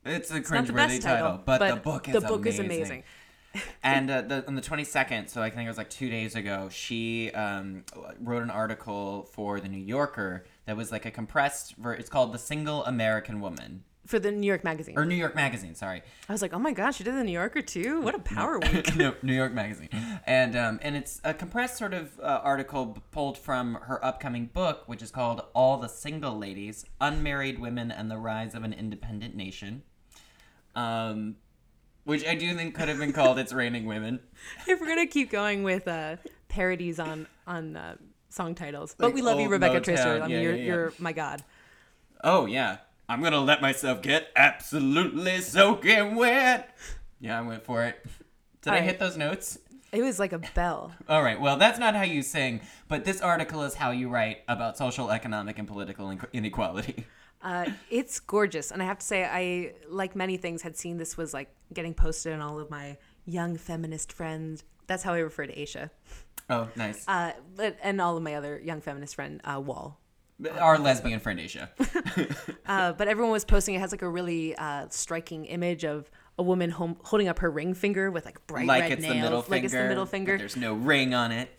[0.05, 2.41] It's a It's not the cringeworthy best title, title, but, the book is the book
[2.41, 2.65] amazing.
[2.65, 3.03] is amazing.
[3.83, 6.69] And uh, the, on the 22nd, so I think it was like two days ago,
[6.71, 7.83] she um,
[8.19, 11.75] wrote an article for the New Yorker that was like a compressed.
[11.77, 14.97] Ver- it's called "The Single American Woman." for the New York Magazine.
[14.97, 15.75] or New York Magazine.
[15.75, 16.01] Sorry.
[16.27, 18.01] I was like, oh my gosh, she did the New Yorker too.
[18.01, 18.95] What a power week.
[18.95, 19.89] no, New York Magazine,
[20.25, 24.83] and um, and it's a compressed sort of uh, article pulled from her upcoming book,
[24.87, 29.35] which is called "All the Single Ladies: Unmarried Women and the Rise of an Independent
[29.35, 29.83] Nation,"
[30.75, 31.35] um,
[32.03, 34.19] which I do think could have been called "It's Raining Women."
[34.67, 37.95] if we're gonna keep going with uh, parodies on on uh,
[38.29, 39.95] song titles, but Like we love you, Rebecca Motown.
[39.95, 40.21] Traister.
[40.21, 40.65] I mean, Yeah, you're yeah, yeah.
[40.65, 41.43] you're my god.
[42.23, 46.75] Oh yeah, I'm gonna let myself get absolutely soaking wet.
[47.19, 48.05] Yeah, I went for it.
[48.61, 49.57] Did I hit those notes?
[49.91, 50.93] It was like a bell.
[51.09, 51.39] All right.
[51.39, 55.09] Well, that's not how you sing, but this article is how you write about social,
[55.09, 57.05] economic, and political inequality.
[57.41, 61.15] Uh, it's gorgeous, and I have to say, I like many things had seen this
[61.17, 64.63] was like getting posted on all of my young feminist friends.
[64.87, 65.89] That's how I refer to Aisha,
[66.49, 67.07] Oh, nice.
[67.07, 69.99] uh, but and all of my other young feminist friend uh, Wall.
[70.59, 71.69] Our lesbian friend Asia.
[72.65, 73.73] Uh, but everyone was posting.
[73.75, 77.49] It has like a really uh, striking image of a woman home, holding up her
[77.49, 79.55] ring finger with like bright like red it's nails, the middle finger.
[79.55, 80.37] like it's the middle finger.
[80.37, 81.49] There's no ring on it.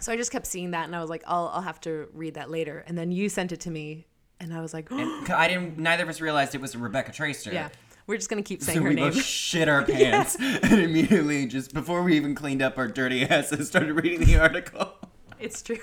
[0.00, 2.34] So I just kept seeing that, and I was like, I'll I'll have to read
[2.34, 2.84] that later.
[2.86, 4.06] And then you sent it to me,
[4.42, 5.78] and I was like, And I didn't.
[5.78, 7.52] Neither of us realized it was Rebecca Traister.
[7.52, 7.68] yeah,
[8.06, 9.10] we're just gonna keep saying So her we name.
[9.12, 13.68] both shit our pants and immediately, just before we even cleaned up our dirty asses,
[13.68, 14.92] started reading the article.
[15.40, 15.78] It's true.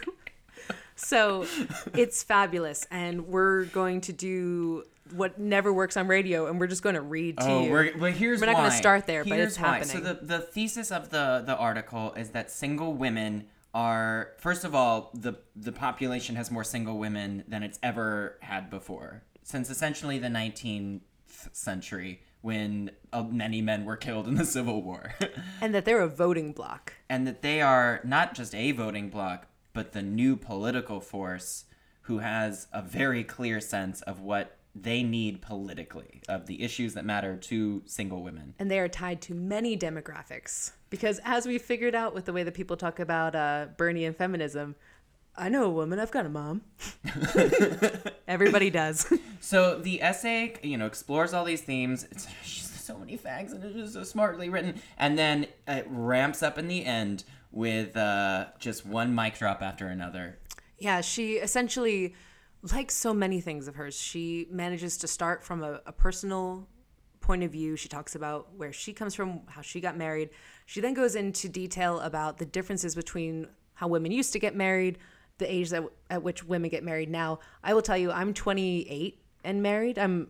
[0.96, 1.46] So
[1.94, 6.84] it's fabulous, and we're going to do what never works on radio, and we're just
[6.84, 7.72] going to read to Oh, you.
[7.72, 9.78] we're, well, here's We're not gonna start there, but Here's it's why.
[9.80, 10.04] happening.
[10.06, 14.74] So the, the thesis of the, the article is that single women are first of
[14.74, 20.18] all the the population has more single women than it's ever had before since essentially
[20.20, 21.02] the 19th
[21.52, 25.16] century when uh, many men were killed in the Civil War.
[25.62, 26.94] and that they're a voting bloc.
[27.10, 31.66] and that they are not just a voting bloc, but the new political force
[32.04, 37.06] who has a very clear sense of what they need politically, of the issues that
[37.06, 38.54] matter to single women.
[38.60, 42.44] and they are tied to many demographics because as we figured out with the way
[42.44, 44.76] that people talk about uh, bernie and feminism
[45.36, 46.62] i know a woman i've got a mom
[48.28, 49.12] everybody does
[49.42, 52.06] So the essay, you know, explores all these themes.
[52.12, 54.82] It's so many facts and it's just so smartly written.
[54.98, 59.88] And then it ramps up in the end with uh, just one mic drop after
[59.88, 60.38] another.
[60.78, 62.14] yeah she essentially
[62.74, 66.68] like so many things of hers she manages to start from a, a personal
[67.22, 70.30] point of view she talks about where she comes from how she got married
[70.66, 74.98] she then goes into detail about the differences between how women used to get married
[75.38, 79.22] the age that, at which women get married now i will tell you i'm 28
[79.46, 80.28] and married i'm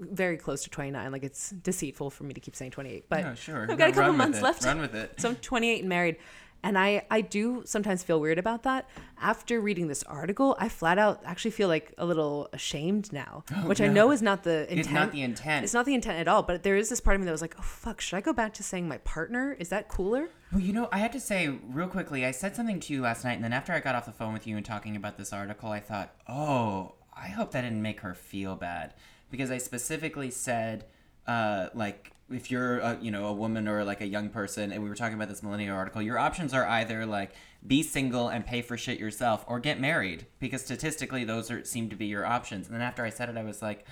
[0.00, 3.34] very close to 29 like it's deceitful for me to keep saying 28 but Oh,
[3.34, 3.66] sure.
[3.70, 4.42] i've got a couple months it.
[4.42, 5.12] left Run with it.
[5.20, 6.16] so I'm 28 and married.
[6.62, 8.88] And I, I do sometimes feel weird about that.
[9.20, 13.80] After reading this article, I flat out actually feel like a little ashamed now, which
[13.80, 14.80] I know is not the intent.
[14.80, 15.64] It's not the intent.
[15.64, 16.42] It's not the intent at all.
[16.42, 18.32] But there is this part of me that was like, oh, fuck, should I go
[18.32, 19.56] back to saying my partner?
[19.58, 20.30] Is that cooler?
[20.52, 23.24] Well, you know, I had to say real quickly, I said something to you last
[23.24, 25.32] night, and then after I got off the phone with you and talking about this
[25.32, 28.94] article, I thought, oh, I hope that didn't make her feel bad.
[29.30, 30.86] Because I specifically said,
[31.26, 34.82] uh, like, if you're, a, you know, a woman or like a young person, and
[34.82, 37.32] we were talking about this millennial article, your options are either like
[37.66, 41.88] be single and pay for shit yourself, or get married, because statistically those are seem
[41.90, 42.66] to be your options.
[42.66, 43.86] And then after I said it, I was like,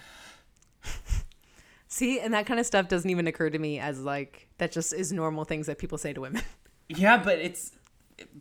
[1.89, 4.93] See, and that kind of stuff doesn't even occur to me as like, that just
[4.93, 6.43] is normal things that people say to women.
[6.89, 7.73] yeah, but it's,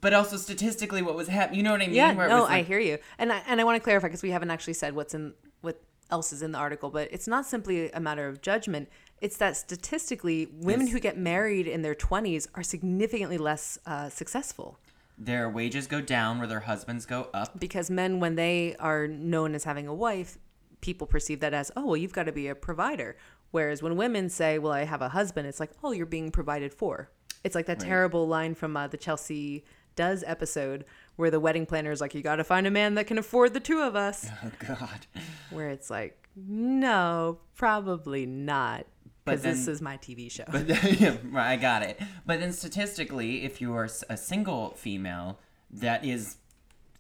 [0.02, 1.60] but also statistically, what was happening?
[1.60, 1.96] You know what I mean?
[1.96, 4.24] Yeah, Where no, was I hear you, and I, and I want to clarify because
[4.24, 7.46] we haven't actually said what's in what else is in the article, but it's not
[7.46, 8.90] simply a matter of judgment.
[9.22, 10.94] It's that statistically, women Yes.
[10.94, 14.78] who get married in their twenties are significantly less uh, successful
[15.18, 17.58] their wages go down where their husbands go up.
[17.58, 20.38] because men, when they are known as having a wife,
[20.82, 23.16] people perceive that as oh, well, you've got to be a provider.
[23.52, 26.74] Whereas when women say, "Well, I have a husband," it's like, "Oh, you're being provided
[26.74, 27.10] for."
[27.46, 29.64] It's like that terrible line from uh, the Chelsea
[29.96, 30.84] Does episode
[31.16, 33.54] where the wedding planner is like, "You got to find a man that can afford
[33.54, 35.08] the two of us." Oh God.
[35.50, 38.86] where it's like, no, probably not.
[39.26, 40.44] But Because this is my TV show.
[40.52, 40.68] But
[41.00, 42.00] yeah, I got it.
[42.28, 45.40] But then statistically, if you are a single female,
[45.72, 46.38] that is,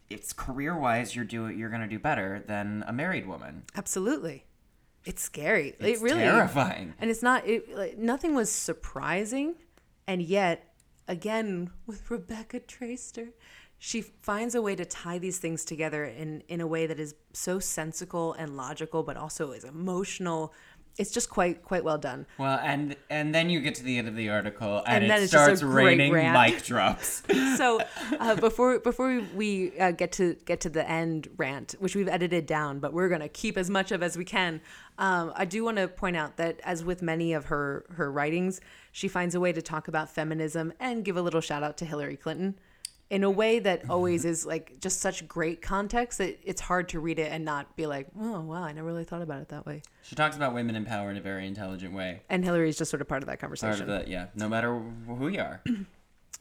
[0.09, 3.63] it's career wise, you're do you're gonna do better than a married woman.
[3.75, 4.45] Absolutely.
[5.05, 5.75] It's scary.
[5.79, 6.95] It's it really terrifying.
[6.99, 9.55] And it's not it like, nothing was surprising
[10.07, 10.73] and yet
[11.07, 13.29] again with Rebecca Traister
[13.77, 17.15] she finds a way to tie these things together in in a way that is
[17.33, 20.53] so sensical and logical but also is emotional
[20.97, 22.25] it's just quite quite well done.
[22.37, 25.19] Well, and and then you get to the end of the article, and, And then
[25.19, 26.53] it it's just a starts raining rant.
[26.53, 27.23] mic drops.
[27.57, 27.81] so
[28.19, 32.45] uh, before before we uh, get to get to the end rant, which we've edited
[32.45, 34.61] down, but we're gonna keep as much of as we can.
[34.97, 38.61] Um, I do want to point out that as with many of her her writings,
[38.91, 41.85] she finds a way to talk about feminism and give a little shout out to
[41.85, 42.57] Hillary Clinton
[43.09, 46.99] in a way that always is like just such great context that it's hard to
[46.99, 49.65] read it and not be like, oh wow, I never really thought about it that
[49.65, 49.83] way.
[50.01, 52.23] she talks about women in power in a very intelligent way.
[52.29, 53.81] And Hillary's just sort of part of that Part conversation.
[53.83, 54.27] of that, yeah.
[54.35, 55.61] No matter who you are.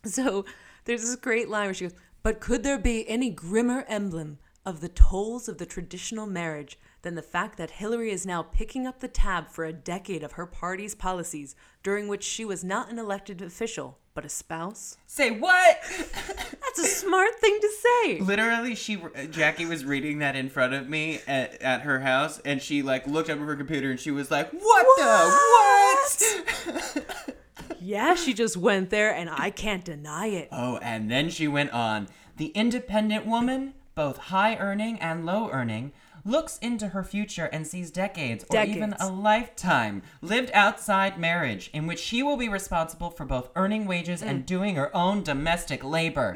[0.07, 0.45] So
[0.85, 4.81] there's this great line where she goes, But could there be any grimmer emblem of
[4.83, 8.99] the tolls of the traditional marriage than the fact that Hillary is now picking up
[8.99, 12.99] the tab for a decade of her party's policies, during which she was not an
[12.99, 14.97] elected official, but a spouse?
[15.07, 15.79] Say what?
[16.15, 18.21] That's a smart thing to say.
[18.21, 22.41] Literally, she uh, Jackie was reading that in front of me at, at her house,
[22.41, 27.05] and she like looked up at her computer and she was like, "What, the what?"
[27.81, 30.49] Yeah, she just went there, and I can't deny it.
[30.51, 32.09] oh, and then she went on.
[32.39, 35.93] The independent woman, both high earning and low earning,
[36.25, 41.87] looks into her future and sees decades, or even a lifetime lived outside marriage, in
[41.87, 44.27] which she will be responsible for both earning wages Mm.
[44.29, 46.33] and doing her own domestic labor.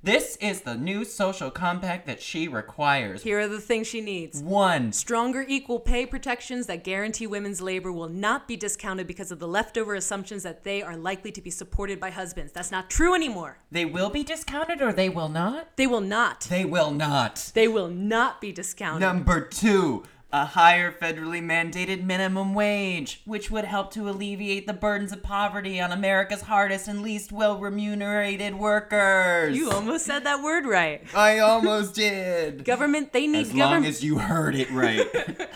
[0.00, 3.24] This is the new social compact that she requires.
[3.24, 4.40] Here are the things she needs.
[4.40, 9.40] One, Stronger equal pay protections that guarantee women's labor will not be discounted because of
[9.40, 12.52] the leftover assumptions that they are likely to be supported by husbands.
[12.52, 13.58] That's not true anymore.
[13.72, 15.76] they will be discounted or they will not?
[15.76, 16.42] They will not.
[16.42, 17.50] They will not.
[17.54, 19.00] They will not be discounted.
[19.00, 25.10] Number two, a higher federally mandated minimum wage, which would help to alleviate the burdens
[25.12, 29.56] of poverty on America's hardest and least well remunerated workers.
[29.56, 31.02] you almost said that word right.
[31.14, 32.64] I almost did.
[32.64, 33.86] Government, they need As long government.
[33.86, 35.06] as you heard it right.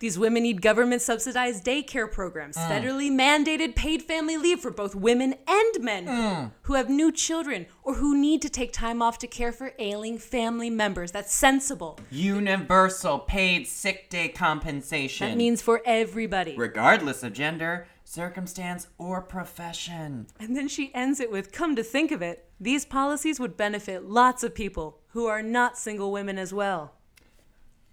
[0.00, 2.68] These women need government subsidized daycare programs, Mm.
[2.70, 6.52] federally mandated paid family leave for both women and men Mm.
[6.62, 10.16] who have new children or who need to take time off to care for ailing
[10.18, 11.12] family members.
[11.12, 11.98] That's sensible.
[12.10, 15.28] Universal paid sick day compensation.
[15.30, 16.56] That means for everybody.
[16.56, 20.26] regardless of gender, circumstance, or profession.
[20.40, 24.04] And then she ends it with Come to think of it, these policies would benefit
[24.08, 26.94] lots of people who are not single women as well.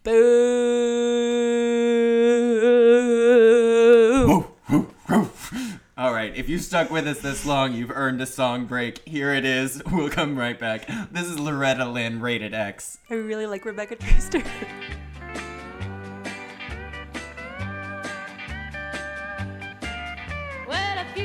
[0.08, 0.14] Boo!
[5.98, 9.00] All right, if you stuck with us this long, you've earned a song break.
[9.06, 9.82] Here it is.
[9.92, 10.88] We'll come right back.
[11.12, 13.00] This is Loretta Lynn, rated X.
[13.10, 14.48] I really like Rebecca Traister.
[20.70, 21.18] Well, if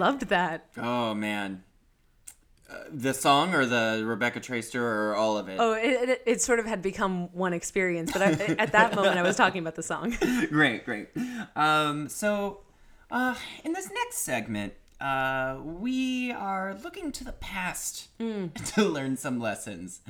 [0.00, 0.66] loved that.
[0.76, 1.62] Oh, man.
[2.68, 5.56] Uh, the song or the Rebecca Traister or all of it?
[5.60, 9.18] Oh, it, it, it sort of had become one experience, but I, at that moment
[9.18, 10.16] I was talking about the song.
[10.48, 11.08] great, great.
[11.54, 12.60] Um, so,
[13.10, 13.34] uh,
[13.64, 20.00] in this next segment, uh, we are looking to the past to learn some lessons.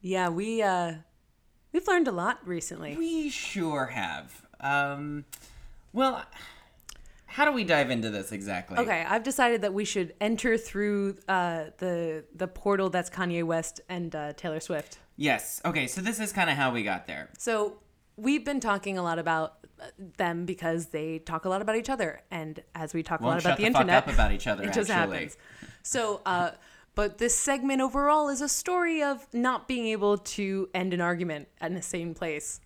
[0.00, 0.94] Yeah, we uh,
[1.72, 2.96] we've learned a lot recently.
[2.96, 4.46] We sure have.
[4.60, 5.26] Um,
[5.92, 6.24] well,
[7.30, 8.76] how do we dive into this exactly?
[8.78, 13.80] Okay, I've decided that we should enter through uh, the the portal that's Kanye West
[13.88, 14.98] and uh, Taylor Swift.
[15.16, 15.60] Yes.
[15.64, 17.30] Okay, so this is kind of how we got there.
[17.38, 17.78] So
[18.16, 19.84] we've been talking a lot about uh,
[20.16, 23.36] them because they talk a lot about each other, and as we talk a Won't
[23.36, 25.16] lot about the, the internet, up about each other, it just actually.
[25.16, 25.36] happens.
[25.84, 26.50] So, uh,
[26.96, 31.46] but this segment overall is a story of not being able to end an argument
[31.60, 32.60] in the same place.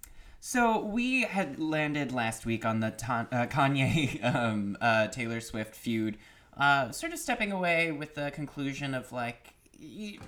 [0.46, 5.74] So we had landed last week on the ta- uh, Kanye um, uh, Taylor Swift
[5.74, 6.18] feud,
[6.58, 10.20] uh, sort of stepping away with the conclusion of like, you,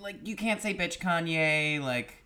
[0.00, 2.24] like you can't say bitch Kanye, like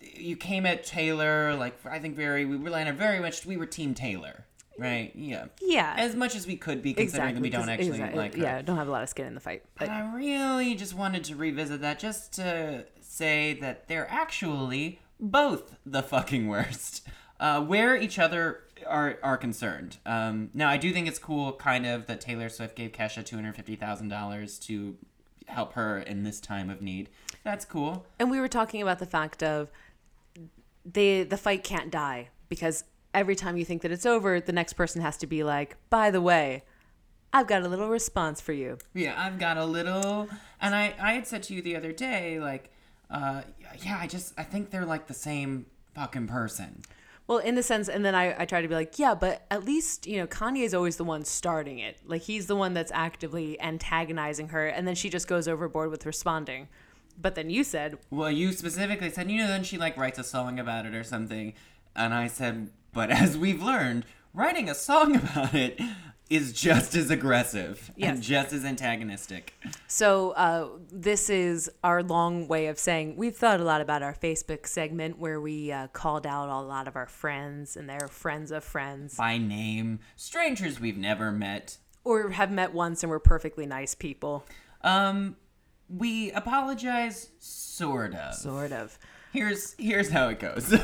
[0.00, 3.66] you came at Taylor like I think very we were landed very much we were
[3.66, 4.46] Team Taylor,
[4.78, 5.10] right?
[5.16, 5.46] Yeah.
[5.60, 5.92] Yeah.
[5.98, 8.42] As much as we could be, considering that we don't actually exactly, like her.
[8.42, 9.64] Yeah, don't have a lot of skin in the fight.
[9.76, 15.00] But But I really just wanted to revisit that just to say that they're actually
[15.20, 17.06] both the fucking worst.
[17.38, 19.98] Uh, where each other are are concerned.
[20.06, 23.36] Um, now, I do think it's cool, kind of, that Taylor Swift gave Kesha two
[23.36, 24.96] hundred fifty thousand dollars to
[25.46, 27.10] help her in this time of need.
[27.44, 28.06] That's cool.
[28.18, 29.70] and we were talking about the fact of
[30.84, 34.72] they the fight can't die because every time you think that it's over, the next
[34.74, 36.62] person has to be like, by the way,
[37.32, 38.78] I've got a little response for you.
[38.94, 40.28] Yeah, I've got a little,
[40.60, 42.70] and I I had said to you the other day, like,
[43.10, 43.42] uh,
[43.82, 46.82] yeah, I just I think they're like the same fucking person.
[47.26, 49.64] Well, in the sense, and then I, I try to be like, yeah, but at
[49.64, 51.98] least, you know, Kanye is always the one starting it.
[52.06, 56.06] Like, he's the one that's actively antagonizing her, and then she just goes overboard with
[56.06, 56.68] responding.
[57.20, 60.24] But then you said, Well, you specifically said, you know, then she like writes a
[60.24, 61.54] song about it or something.
[61.94, 64.04] And I said, but as we've learned,
[64.34, 65.80] writing a song about it
[66.28, 69.54] is just as aggressive and just as antagonistic.
[69.86, 74.14] so uh, this is our long way of saying we've thought a lot about our
[74.14, 78.50] Facebook segment where we uh, called out a lot of our friends and their friends
[78.50, 81.78] of friends, By name, strangers we've never met.
[82.02, 84.44] or have met once and were perfectly nice people.
[84.82, 85.36] Um,
[85.88, 88.34] we apologize, sort of.
[88.34, 88.98] Sort of.
[89.32, 90.74] Here's here's how it goes.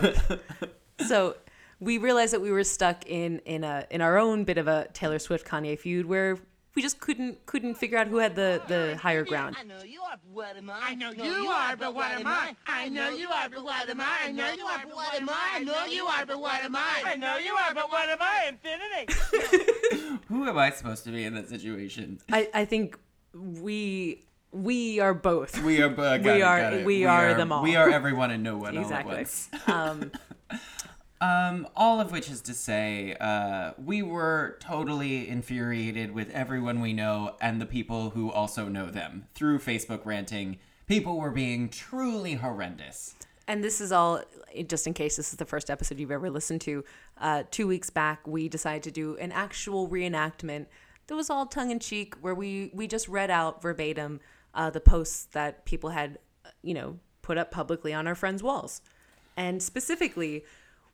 [1.07, 1.37] so
[1.83, 4.87] we realized that we were stuck in in a in our own bit of a
[4.93, 6.39] Taylor Swift Kanye feud where
[6.75, 9.57] we just couldn't couldn't figure out who had the the higher ground.
[9.59, 10.79] I know you are, but what am I?
[10.83, 12.55] I know you are, but what am I?
[12.67, 14.21] I know you are, but what am I?
[14.27, 15.53] I know you are, but what am I?
[15.55, 17.03] I know you are, but what am I?
[17.05, 18.49] I know you are, but what am I?
[18.49, 20.19] Infinity.
[20.29, 22.21] Who am I supposed to be in that situation?
[22.31, 22.97] I I think
[23.35, 25.61] we we are both.
[25.63, 25.89] We are.
[25.91, 26.87] Uh, We it, are- got it.
[26.87, 27.63] we are them all.
[27.63, 29.17] We are everyone and no one all at Exactly.
[29.17, 29.49] once.
[29.67, 30.13] Um,
[31.23, 36.93] Um, all of which is to say, uh, we were totally infuriated with everyone we
[36.93, 40.59] know and the people who also know them through Facebook ranting.
[40.89, 43.15] People were being truly horrendous.
[43.47, 44.23] and this is all
[44.67, 46.85] just in case this is the first episode you've ever listened to.
[47.19, 50.67] Uh, two weeks back, we decided to do an actual reenactment
[51.07, 54.21] that was all tongue in cheek, where we we just read out verbatim
[54.55, 58.43] uh, the posts that people had, uh, you know, put up publicly on our friends'
[58.43, 58.83] walls,
[59.37, 60.45] and specifically,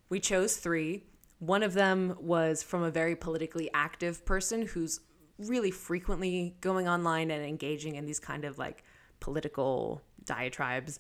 [0.09, 1.05] we chose three.
[1.39, 5.01] One of them was from a very politically active person who's
[5.39, 8.83] really frequently going online and engaging in these kind of like
[9.21, 10.99] political diatribes.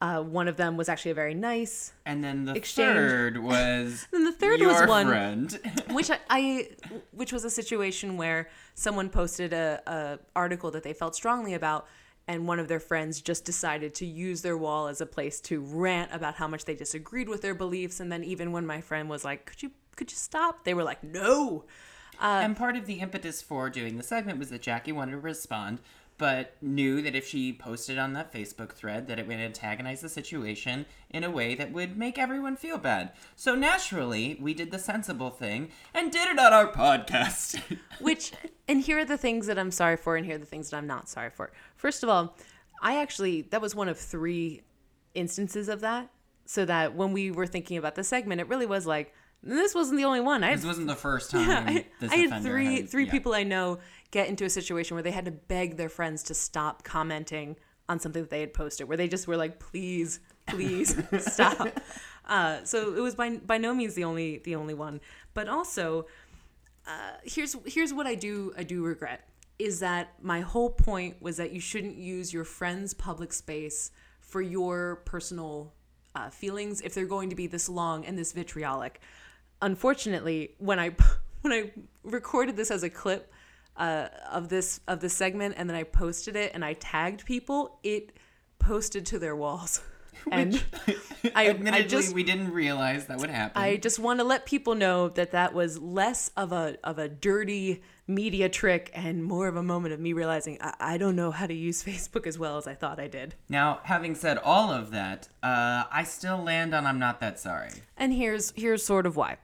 [0.00, 2.94] Uh, one of them was actually a very nice, And then the Exchange.
[2.96, 5.58] third was Then the third was one- friend.
[5.92, 6.68] which I, I,
[7.12, 11.86] which was a situation where someone posted a, a article that they felt strongly about,
[12.28, 15.60] and one of their friends just decided to use their wall as a place to
[15.60, 18.00] rant about how much they disagreed with their beliefs.
[18.00, 20.84] And then even when my friend was like, "Could you, could you stop?" They were
[20.84, 21.64] like, "No."
[22.20, 25.18] Uh, and part of the impetus for doing the segment was that Jackie wanted to
[25.18, 25.80] respond,
[26.18, 30.08] but knew that if she posted on that Facebook thread that it would antagonize the
[30.08, 33.12] situation in a way that would make everyone feel bad.
[33.34, 37.60] So naturally, we did the sensible thing and did it on our podcast.
[38.00, 38.32] Which,
[38.68, 40.76] and here are the things that I'm sorry for, and here are the things that
[40.76, 41.52] I'm not sorry for.
[41.76, 42.36] First of all,
[42.82, 44.62] I actually, that was one of three
[45.14, 46.10] instances of that.
[46.48, 49.12] So that when we were thinking about the segment, it really was like,
[49.42, 50.44] this wasn't the only one.
[50.44, 53.10] I this wasn't the first time Yeah, I, I had three had- three yeah.
[53.10, 53.78] people I know
[54.12, 57.56] get into a situation where they had to beg their friends to stop commenting
[57.88, 61.68] on something that they had posted, where they just were like, "Please, please stop."
[62.24, 65.00] Uh, so it was by by no means the only the only one,
[65.34, 66.06] but also
[66.86, 69.28] uh, here's here's what I do I do regret
[69.58, 74.42] is that my whole point was that you shouldn't use your friend's public space for
[74.42, 75.72] your personal
[76.14, 79.00] uh, feelings if they're going to be this long and this vitriolic.
[79.62, 80.94] Unfortunately, when I
[81.42, 81.72] when I
[82.04, 83.32] recorded this as a clip
[83.76, 87.78] uh, of this of this segment and then I posted it and I tagged people,
[87.82, 88.16] it
[88.58, 89.80] posted to their walls.
[90.30, 90.96] And I,
[91.34, 93.62] I Admittedly, just we didn't realize that would happen.
[93.62, 97.08] I just want to let people know that that was less of a of a
[97.08, 101.30] dirty media trick and more of a moment of me realizing I, I don't know
[101.30, 103.34] how to use Facebook as well as I thought I did.
[103.48, 107.70] Now, having said all of that, uh, I still land on I'm not that sorry.
[107.96, 109.38] And here's here's sort of why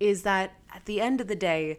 [0.00, 1.78] is that at the end of the day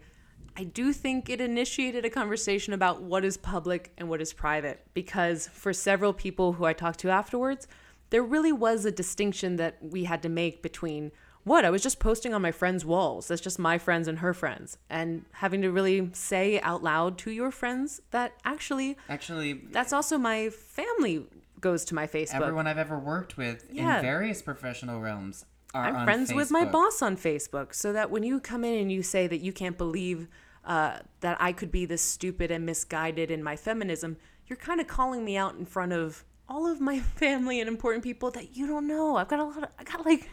[0.56, 4.86] I do think it initiated a conversation about what is public and what is private
[4.93, 7.68] because for several people who I talked to afterwards
[8.14, 11.11] there really was a distinction that we had to make between
[11.45, 13.28] what I was just posting on my friends' walls.
[13.28, 14.78] That's just my friends and her friends.
[14.88, 20.20] And having to really say out loud to your friends that actually Actually, that's also
[20.20, 21.26] my family
[21.59, 22.36] goes to my Facebook.
[22.36, 23.95] Everyone I've ever worked with Yeah.
[23.95, 28.22] in various professional realms are I'm friends with my boss on Facebook, so that when
[28.22, 30.28] you come in and you say that you can't believe
[30.64, 34.86] uh, that I could be this stupid and misguided in my feminism, you're kind of
[34.86, 38.68] calling me out in front of all of my family and important people that you
[38.68, 39.16] don't know.
[39.18, 40.30] I've got a lot of, I got like,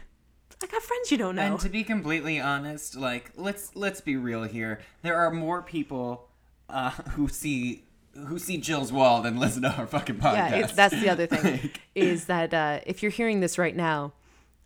[0.63, 1.43] I got friends you don't know.
[1.43, 4.81] And to be completely honest, like let's let's be real here.
[5.03, 6.29] There are more people
[6.69, 7.85] uh, who see
[8.27, 10.51] who see Jill's wall than listen to our fucking podcast.
[10.51, 13.75] yeah, it's, that's the other thing Like, is that uh, if you're hearing this right
[13.75, 14.13] now,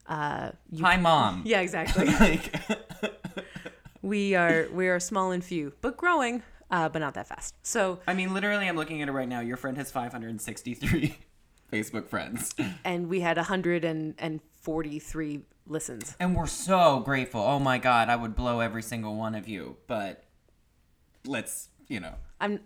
[0.07, 1.43] uh, you, Hi, mom.
[1.45, 2.07] yeah, exactly.
[2.07, 2.55] Like,
[4.03, 7.55] we are we are small and few, but growing, uh, but not that fast.
[7.63, 9.41] So I mean, literally, I'm looking at it right now.
[9.41, 11.17] Your friend has 563
[11.75, 12.55] Facebook friends,
[12.85, 16.17] and we had 143 listens.
[16.21, 17.41] and we're so grateful.
[17.41, 20.25] Oh my god, I would blow every single one of you, but
[21.27, 22.15] let's, you know.
[22.41, 22.61] I'm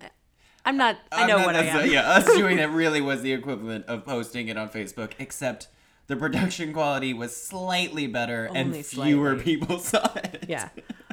[0.64, 1.90] I'm not I know not what I am.
[1.90, 5.68] Yeah, us doing it really was the equivalent of posting it on Facebook, except
[6.08, 9.56] the production quality was slightly better Only and fewer slightly.
[9.56, 10.44] people saw it.
[10.48, 10.68] Yeah.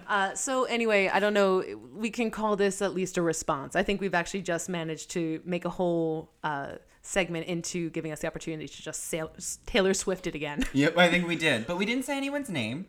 [0.08, 1.64] Uh, so anyway, I don't know.
[1.94, 3.76] We can call this at least a response.
[3.76, 8.20] I think we've actually just managed to make a whole uh, segment into giving us
[8.22, 9.32] the opportunity to just sail-
[9.66, 10.64] Taylor Swift it again.
[10.74, 12.88] Yep, I think we did, but we didn't say anyone's name,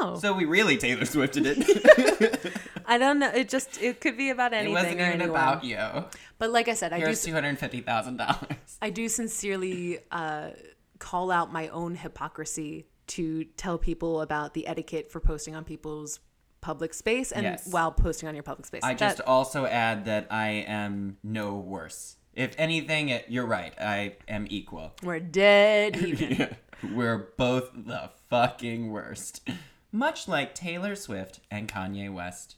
[0.00, 2.52] No, so we really Taylor Swifted it.
[2.86, 3.28] I don't know.
[3.30, 5.30] It just it could be about it anything wasn't or even anyone.
[5.30, 6.04] about you.
[6.38, 8.78] But like I said, I do Here's two hundred fifty thousand dollars.
[8.80, 10.50] I do sincerely uh,
[10.98, 16.20] call out my own hypocrisy to tell people about the etiquette for posting on people's
[16.60, 17.68] public space and Yes.
[17.70, 18.82] while posting on your public space.
[18.82, 22.16] I just also add that I am no worse.
[22.34, 23.72] If anything, it, you're right.
[23.80, 24.92] I am equal.
[25.02, 26.30] we're dead even.
[26.34, 26.52] Yeah.
[26.94, 29.48] We're both the fucking worst.
[29.90, 32.54] Much like Taylor Swift and Kanye West.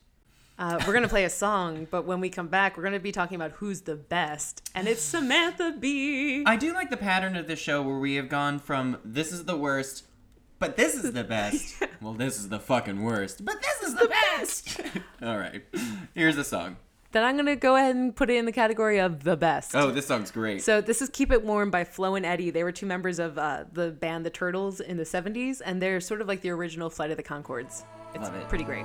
[0.59, 3.37] Uh, we're gonna play a song, but when we come back, we're gonna be talking
[3.37, 6.45] about who's the best, and it's Samantha Bee.
[6.45, 9.47] I do like the pattern of the show where we have gone from this is
[9.47, 10.05] the worst,
[10.59, 11.83] but this is the best.
[12.01, 14.81] well, this is the fucking worst, but this is the best.
[15.23, 15.63] All right.
[16.15, 16.77] Here's a song.
[17.13, 19.75] Then I'm gonna go ahead and put it in the category of the best.
[19.75, 20.63] Oh, this song's great.
[20.63, 22.51] So this is "Keep It Warm" by Flo and Eddie.
[22.51, 26.01] They were two members of uh, the band The Turtles in the '70s, and they're
[26.01, 27.83] sort of like the original Flight of the Conchords.
[28.15, 28.49] It's Love it.
[28.49, 28.85] pretty great.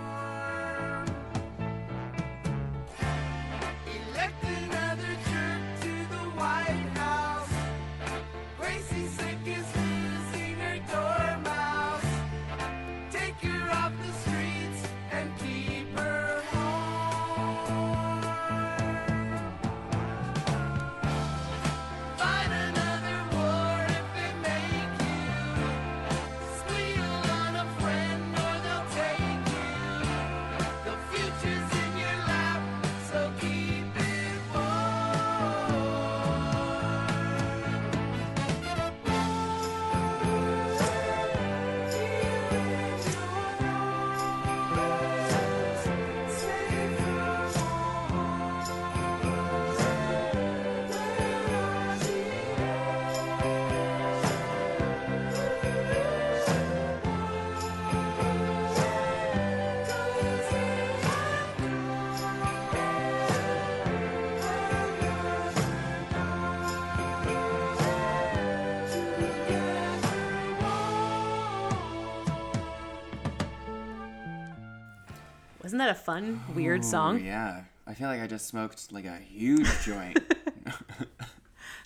[75.86, 77.24] That a fun, weird Ooh, song?
[77.24, 77.64] Yeah.
[77.88, 80.18] I feel like I just smoked like a huge joint.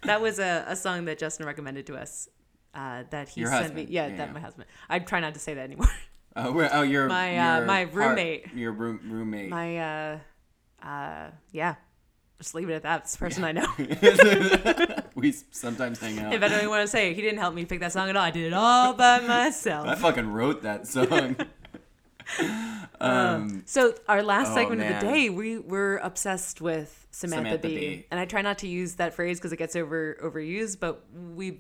[0.04, 2.30] That was a, a song that Justin recommended to us.
[2.74, 3.90] Uh, that he Your sent husband.
[3.90, 3.94] me.
[3.94, 4.34] Yeah, Yeah, that yeah.
[4.34, 4.68] my husband.
[4.90, 5.88] I try not to say that anymore.
[6.36, 8.54] Oh, oh, your My, uh, your my part- roommate.
[8.54, 9.50] your room, roommate.
[9.50, 10.20] my uh,
[10.82, 11.76] uh, yeah.
[12.38, 13.02] Just leave it at that.
[13.02, 13.68] It's the person I know.
[15.16, 16.32] we sometimes hang out.
[16.34, 18.16] if I don't even want to say, he didn't help me pick that song at
[18.16, 18.24] all.
[18.24, 19.86] I did it all by myself.
[19.88, 21.36] I fucking wrote that song.
[23.02, 27.68] Um, So our last Oh, segment of the day, we we're obsessed with Samantha, Samantha
[27.68, 27.76] Bee.
[27.80, 28.06] Bee.
[28.12, 31.04] and I try not to use that phrase because it gets over overused, but
[31.36, 31.60] we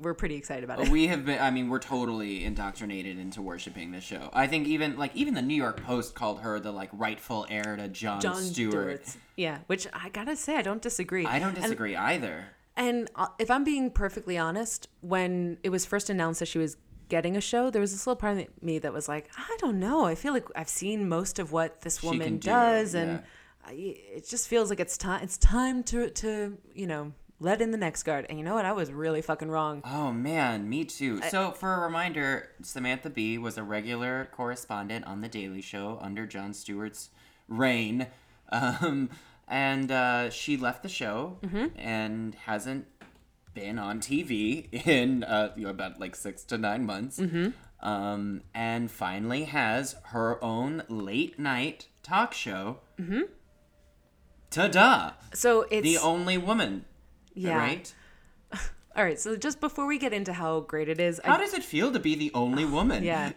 [0.00, 0.88] we're pretty excited about it.
[0.88, 1.38] we have been.
[1.40, 4.30] I mean, we're totally indoctrinated into worshiping this show.
[4.32, 7.76] I think even like even the New York Post called her the like rightful heir
[7.76, 8.72] to Jon, Jon Stewart.
[9.06, 11.24] Stewart's- yeah, which I gotta say I don't disagree.
[11.24, 12.46] I don't And- disagree either.
[12.76, 16.76] And uh, if I'm being perfectly honest, when it was first announced that she was
[17.12, 19.78] getting a show, there was this little part of me that was like, I don't
[19.78, 20.06] know.
[20.06, 23.00] I feel like I've seen most of what this woman do, does, yeah.
[23.02, 23.22] and
[23.66, 23.72] I,
[24.16, 25.22] it just feels like it's time.
[25.22, 28.24] It's time to to you know let in the next guard.
[28.30, 28.64] And you know what?
[28.64, 29.82] I was really fucking wrong.
[29.84, 31.20] Oh man, me too.
[31.28, 36.26] so for a reminder, Samantha Bee was a regular correspondent on the Daily Show under
[36.26, 37.10] Jon Stewart's
[37.46, 38.06] reign,
[38.50, 39.10] um,
[39.48, 41.78] and uh, she left the show Mm-hmm.
[41.78, 42.86] and hasn't
[43.54, 47.20] been on TV in uh, you know, about like six to nine months,
[47.80, 52.78] um, and finally has her own late night talk show.
[53.00, 53.22] Mm-hmm.
[54.50, 55.12] Ta-da!
[55.32, 56.84] So it's The only woman,
[57.34, 57.56] yeah.
[57.56, 57.94] right?
[58.94, 59.18] All right.
[59.18, 61.90] So just before we get into how great it is, How I, does it feel
[61.92, 63.02] to be the only woman?
[63.02, 63.32] yeah,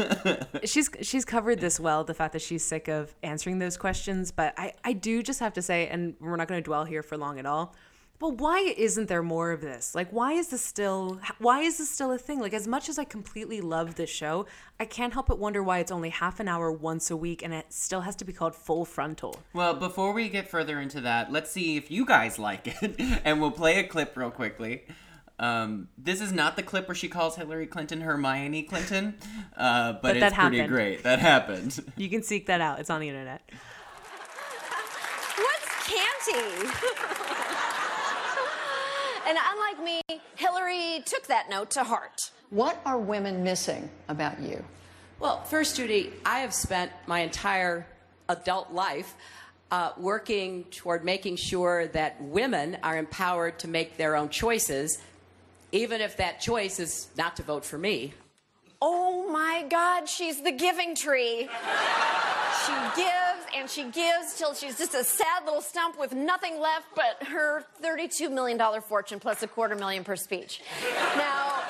[0.64, 2.04] she's she's covered this well.
[2.04, 5.52] The fact that she's sick of answering those questions, but I I do just have
[5.54, 7.74] to say, and we're not going to dwell here for long at all.
[8.22, 9.96] But why isn't there more of this?
[9.96, 11.18] Like, why is this still?
[11.38, 12.38] Why is this still a thing?
[12.38, 14.46] Like, as much as I completely love this show,
[14.78, 17.52] I can't help but wonder why it's only half an hour once a week, and
[17.52, 19.40] it still has to be called Full Frontal.
[19.52, 22.94] Well, before we get further into that, let's see if you guys like it,
[23.24, 24.84] and we'll play a clip real quickly.
[25.40, 29.16] Um, this is not the clip where she calls Hillary Clinton Hermione Clinton,
[29.56, 31.02] uh, but, But it's that pretty great.
[31.02, 31.92] That happened.
[31.96, 32.78] You can seek that out.
[32.78, 33.42] It's on the internet.
[35.34, 37.28] What's canty?
[39.26, 42.30] and unlike me, Hillary took that note to heart.
[42.50, 44.64] What are women missing about you?
[45.20, 47.86] Well, first, Judy, I have spent my entire
[48.28, 49.14] adult life
[49.70, 54.98] uh, working toward making sure that women are empowered to make their own choices,
[55.72, 58.12] even if that choice is not to vote for me.
[58.84, 61.48] Oh my God, she's the giving tree.
[62.66, 66.86] She gives and she gives till she's just a sad little stump with nothing left
[66.96, 70.62] but her $32 million fortune plus a quarter million per speech.
[71.16, 71.60] Now,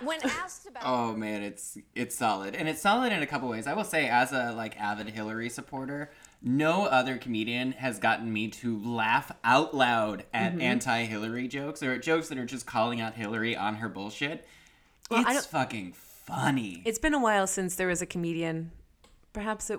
[0.00, 0.82] when asked about.
[0.86, 3.66] Oh man, it's it's solid, and it's solid in a couple ways.
[3.66, 6.10] I will say, as a like avid Hillary supporter,
[6.42, 10.60] no other comedian has gotten me to laugh out loud at Mm-hmm.
[10.60, 14.46] anti-Hillary jokes or at jokes that are just calling out Hillary on her bullshit.
[15.10, 15.92] I it's fucking
[16.24, 16.82] funny.
[16.84, 18.72] It's been a while since there was a comedian.
[19.32, 19.78] Perhaps it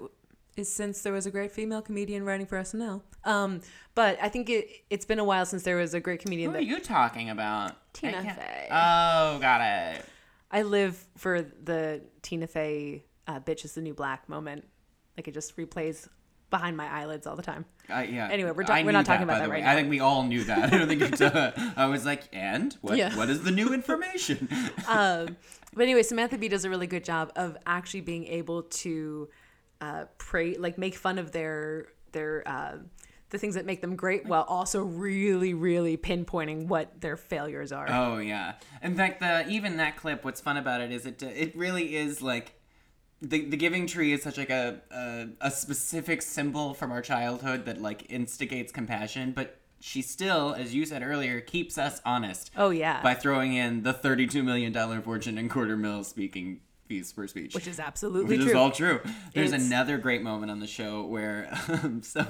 [0.55, 3.01] is since there was a great female comedian writing for SNL.
[3.23, 3.61] Um,
[3.93, 6.57] but I think it it's been a while since there was a great comedian Who
[6.57, 7.73] are that you talking about?
[7.93, 8.67] Tina Fey.
[8.69, 10.05] Oh, got it.
[10.51, 14.65] I live for the Tina Fey uh, "bitch is the new black" moment.
[15.17, 16.07] Like it just replays
[16.49, 17.65] behind my eyelids all the time.
[17.89, 18.29] Uh, yeah.
[18.31, 19.69] Anyway, we're ta- we're not talking by about that right way.
[19.69, 20.73] I think we all knew that.
[20.73, 21.21] I don't think it's.
[21.21, 22.97] Uh, I was like, and what?
[22.97, 23.15] Yeah.
[23.15, 24.47] What is the new information?
[24.87, 25.37] um,
[25.75, 29.29] but anyway, Samantha Bee does a really good job of actually being able to
[29.81, 32.77] uh, pray, like make fun of their their uh,
[33.29, 37.87] the things that make them great, while also really, really pinpointing what their failures are.
[37.89, 38.53] Oh yeah.
[38.81, 40.23] In fact, the even that clip.
[40.23, 42.53] What's fun about it is it it really is like.
[43.21, 47.65] The, the giving tree is such like a, a a specific symbol from our childhood
[47.65, 49.57] that like instigates compassion, but
[49.87, 52.49] she still, as you said earlier, keeps us honest.
[52.57, 53.01] Oh, yeah.
[53.03, 57.53] by throwing in the thirty-two million dollar fortune and quarter mil speaking fees per speech,
[57.53, 58.45] Which is absolutely true.
[58.45, 58.51] which true.
[58.51, 58.99] is all true.
[59.33, 62.25] There's It's- another great moment on the show where um, so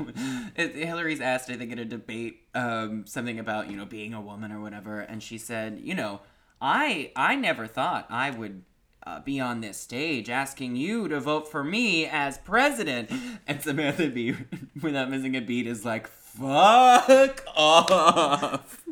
[0.57, 4.19] it, Hillary's asked, I think, in a debate, um, something about you know being a
[4.21, 6.19] woman or whatever, and she said, you know,
[6.59, 8.63] I I never thought I would.
[9.07, 13.07] Uh, be on this stage asking you to vote for me as president.
[13.45, 14.33] And Samantha Bee,
[14.81, 18.83] without missing a beat, is like, fuck off.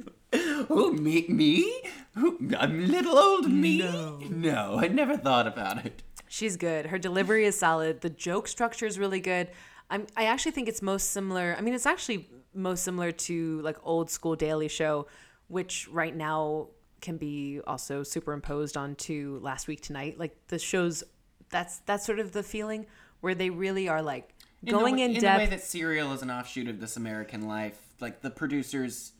[0.67, 1.25] Who, me?
[1.27, 1.81] Me?
[2.15, 3.79] Who, I'm little old me?
[3.79, 4.19] No.
[4.29, 6.03] No, I never thought about it.
[6.27, 6.87] She's good.
[6.87, 8.01] Her delivery is solid.
[8.01, 9.49] The joke structure is really good.
[9.89, 11.55] I'm, I actually think it's most similar.
[11.57, 15.07] I mean, it's actually most similar to like old school Daily Show,
[15.47, 16.69] which right now
[17.01, 20.17] can be also superimposed onto Last Week Tonight.
[20.17, 21.03] Like the shows,
[21.49, 22.85] that's that's sort of the feeling
[23.21, 24.33] where they really are like
[24.66, 25.38] going the, in, in depth.
[25.39, 27.80] the way that Serial is an offshoot of This American Life.
[27.99, 29.14] Like the producers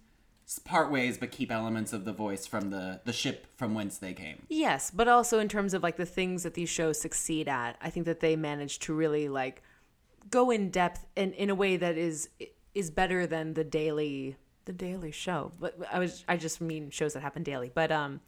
[0.66, 4.14] part ways, but keep elements of the voice from the the ship from whence they
[4.14, 4.44] came.
[4.50, 7.90] Yes, but also in terms of like the things that these shows succeed at, I
[7.90, 9.62] think that they manage to really like
[10.30, 12.30] go in depth in in a way that is
[12.74, 14.36] is better than the daily
[14.66, 15.52] the daily show.
[15.60, 17.72] But I was I just mean shows that happen daily.
[17.74, 18.22] But um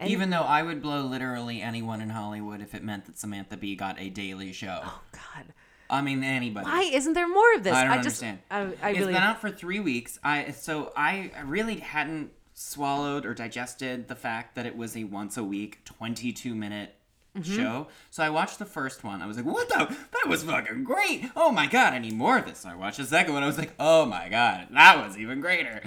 [0.00, 3.56] and- Even though I would blow literally anyone in Hollywood if it meant that Samantha
[3.56, 4.80] Bee got a daily show.
[4.84, 5.52] oh god.
[5.92, 6.66] I mean anybody.
[6.66, 7.74] Why isn't there more of this?
[7.74, 8.38] I don't just understand.
[8.50, 10.18] I, I It's really been out for three weeks.
[10.24, 15.36] I so I really hadn't swallowed or digested the fact that it was a once
[15.36, 16.96] a week, twenty two minute
[17.34, 17.56] Mm-hmm.
[17.56, 17.86] show.
[18.10, 19.22] So I watched the first one.
[19.22, 19.86] I was like, "What the?
[20.12, 21.30] That was fucking great!
[21.34, 23.42] Oh my god, I need more of this." So I watched the second one.
[23.42, 25.80] I was like, "Oh my god, that was even greater."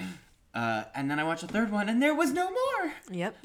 [0.56, 2.94] Uh, and then I watched the third one, and there was no more.
[3.12, 3.36] Yep.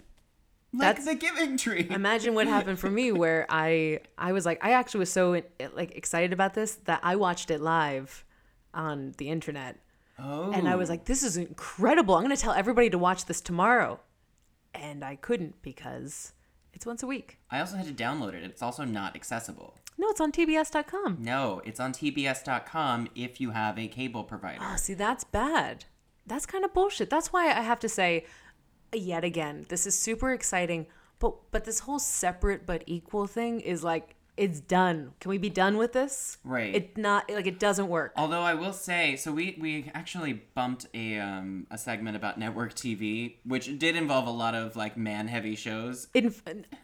[0.73, 1.87] Like That's- the Giving Tree.
[1.91, 5.43] Imagine what happened for me where I I was like I actually was so eh,
[5.75, 8.25] like excited about this that I watched it live
[8.73, 9.79] on the internet.
[10.19, 10.53] oh.
[10.53, 10.93] And I was oh.
[10.93, 12.15] like, this is incredible.
[12.15, 14.01] I'm going to tell everybody to watch this tomorrow.
[14.75, 16.33] And I couldn't because
[16.73, 17.39] it's once a week.
[17.51, 18.45] I also had to download it.
[18.45, 19.77] It's also not accessible.
[19.99, 21.19] No, it's on tbs.com.
[21.21, 24.61] No, it's on TBS.com if you have a cable provider.
[24.63, 25.85] Oh, see, that's bad.
[26.27, 27.11] That's kind of bullshit.
[27.11, 28.25] That's why I have to say,
[28.93, 30.87] yet again, this is super exciting,
[31.19, 35.13] but but this whole separate but equal thing is like it's done.
[35.21, 36.39] Can we be done with this?
[36.45, 36.75] Right.
[36.75, 38.15] It not like it doesn't work.
[38.17, 42.75] Although I will say, so we we actually bumped a um a segment about network
[42.75, 46.09] TV, which did involve a lot of like man heavy shows.
[46.15, 46.35] In,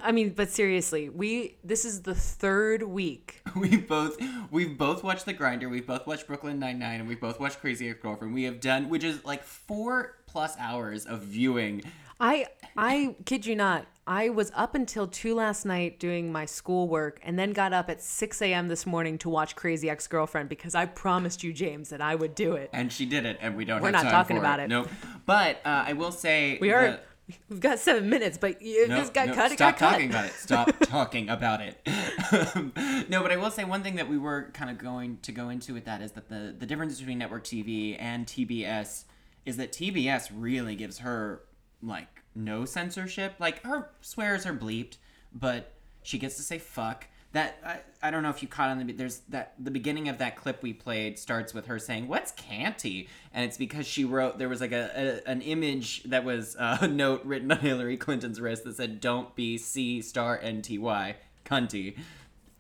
[0.01, 3.43] I mean, but seriously, we this is the third week.
[3.57, 4.19] We both
[4.51, 7.59] we've both watched The Grinder, we've both watched Brooklyn Nine Nine, and we've both watched
[7.61, 8.35] Crazy Ex Girlfriend.
[8.35, 11.83] We have done, which is like four plus hours of viewing.
[12.21, 12.45] I
[12.77, 13.87] I kid you not.
[14.07, 18.03] I was up until two last night doing my schoolwork, and then got up at
[18.03, 18.69] six a.m.
[18.69, 22.35] this morning to watch Crazy Ex Girlfriend because I promised you, James, that I would
[22.35, 22.69] do it.
[22.75, 23.81] And she did it, and we don't.
[23.81, 24.69] We're have not time talking about it.
[24.69, 24.91] Nope.
[25.25, 26.91] But uh, I will say We are.
[26.91, 27.01] the-
[27.49, 30.11] We've got seven minutes, but if No, this got no, cut, it stop got talking
[30.13, 30.19] cut.
[30.21, 30.35] about it.
[30.35, 33.09] Stop talking about it.
[33.11, 35.49] no, but I will say one thing that we were kind of going to go
[35.49, 39.07] into with that is that the the difference between network TV and TBS
[39.47, 41.41] is that TBS really gives her
[41.83, 43.35] like no censorship.
[43.39, 44.97] Like her swears are bleeped,
[45.33, 45.73] but
[46.03, 47.07] she gets to say fuck.
[47.33, 50.19] That I, I don't know if you caught on the there's that the beginning of
[50.19, 54.39] that clip we played starts with her saying what's canty and it's because she wrote
[54.39, 57.99] there was like a, a an image that was uh, a note written on Hillary
[57.99, 61.97] Clinton's wrist that said don't be C star N T Y cunty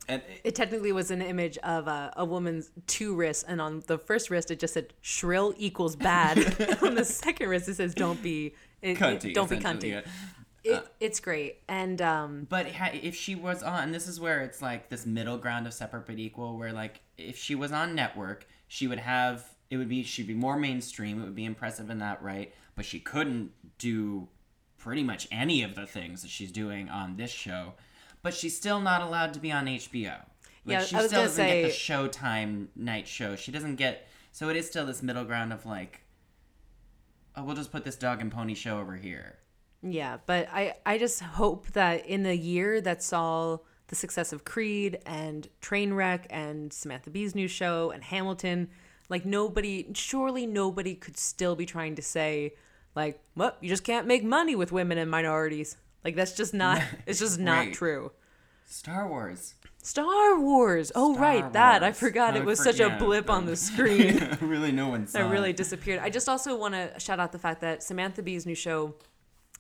[0.09, 3.99] and It technically was an image of a, a woman's two wrists, and on the
[3.99, 6.39] first wrist it just said "shrill equals bad."
[6.83, 10.03] on the second wrist it says "don't be it, it- Cunty, don't be cunty." yeah.
[10.79, 14.61] It, it's great, and um, But ha- if she was on, this is where it's
[14.61, 18.49] like this middle ground of separate but equal, where like if she was on network,
[18.67, 21.21] she would have it would be she'd be more mainstream.
[21.21, 24.27] It would be impressive in that right, but she couldn't do
[24.77, 27.75] pretty much any of the things that she's doing on this show.
[28.27, 30.11] But she's still not allowed to be on HBO.
[30.11, 30.25] Like,
[30.65, 33.37] Yeah, she I was still doesn't get the say- Showtime night show.
[33.37, 36.01] She doesn't get so it is still this middle ground of like,
[37.37, 39.39] oh, we'll just put this dog and pony show over here.
[39.81, 44.45] Yeah, but I I just hope that in the year that saw the success of
[44.45, 48.71] Creed and Trainwreck and Samantha Bee's new show and Hamilton,
[49.09, 52.55] like nobody, surely nobody could still be trying to say,
[52.97, 55.77] like, well, you just can't make money with women and minorities.
[56.07, 56.81] Like that's just not.
[57.05, 58.13] It's just not true.
[58.65, 59.55] Star Wars.
[59.83, 60.93] Star Wars.
[60.95, 61.99] Oh Star right, that I Wars.
[61.99, 62.37] forgot.
[62.37, 62.99] It was such a forget.
[63.01, 64.39] blip on the screen.
[64.41, 65.57] really, no one saw that really it.
[65.57, 66.01] disappeared.
[66.01, 68.95] I just also want to shout out the fact that Samantha Bee's new show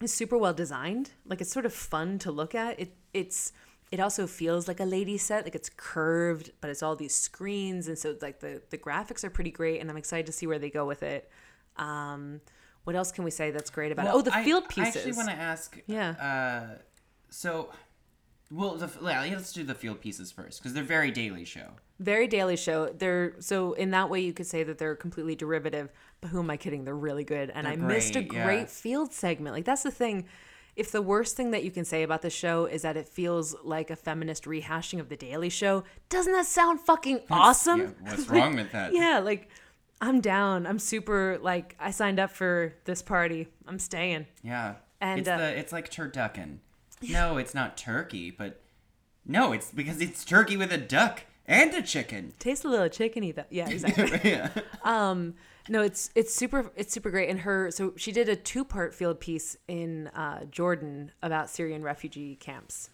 [0.01, 1.11] is super well designed.
[1.24, 2.78] Like it's sort of fun to look at.
[2.78, 3.53] It it's
[3.90, 5.42] it also feels like a lady set.
[5.44, 9.30] Like it's curved, but it's all these screens, and so like the the graphics are
[9.30, 9.80] pretty great.
[9.80, 11.28] And I'm excited to see where they go with it.
[11.76, 12.40] Um,
[12.87, 14.12] what else can we say that's great about it?
[14.14, 14.97] Oh, the I- field pieces.
[14.97, 15.78] I actually want to ask.
[15.87, 16.11] Yeah.
[16.11, 16.78] Uh,
[17.30, 17.70] so,
[18.51, 21.66] well, the, yeah, let's do the field pieces first because they're very Daily Show.
[21.99, 22.93] Very Daily Show.
[22.97, 25.91] They're so in that way you could say that they're completely derivative.
[26.20, 26.84] But who am I kidding?
[26.84, 28.64] They're really good, and They're I missed a great, yeah.
[28.66, 29.55] field segment.
[29.57, 30.26] Like that's the thing.
[30.76, 33.57] If the worst thing that you can say about the show is that it feels
[33.64, 37.80] like a feminist rehashing of the Daily Show, doesn't that sound fucking awesome?
[37.80, 38.93] yeah, what's wrong with that?
[38.93, 39.49] Yeah, like
[40.01, 40.66] I'm down.
[40.66, 43.49] I'm super like I signed up for this party.
[43.66, 44.26] I'm staying.
[44.42, 46.59] Yeah, And, it's uh, the it's like turducken.
[47.03, 48.61] No, it's not turkey, but
[49.24, 52.32] no, it's because it's turkey with a duck and a chicken.
[52.38, 53.44] Tastes a little chickeny though.
[53.51, 54.20] Yeah, exactly.
[54.30, 54.51] yeah.
[54.84, 55.34] um
[55.68, 58.94] no it's it's super it's super great and her so she did a two part
[58.94, 62.90] field piece in uh, jordan about syrian refugee camps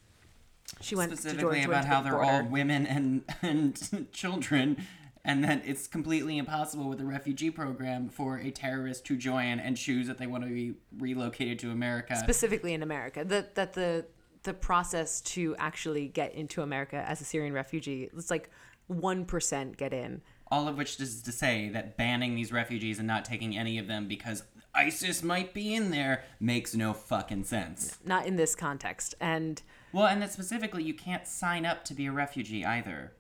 [0.81, 4.79] she went to Specifically about how the they're all women and and children,
[5.25, 9.77] and that it's completely impossible with the refugee program for a terrorist to join and
[9.77, 12.17] choose that they want to be relocated to America.
[12.17, 14.05] specifically in america that that the
[14.43, 18.51] the process to actually get into america as a syrian refugee it's like
[18.91, 20.21] 1% get in
[20.51, 23.87] All of which is to say that banning these refugees and not taking any of
[23.87, 24.43] them because
[24.75, 27.99] ISIS might be in there makes no fucking sense.
[28.05, 29.63] not in this context and
[29.93, 33.13] Well, and that specifically, you can't sign up to be a refugee either.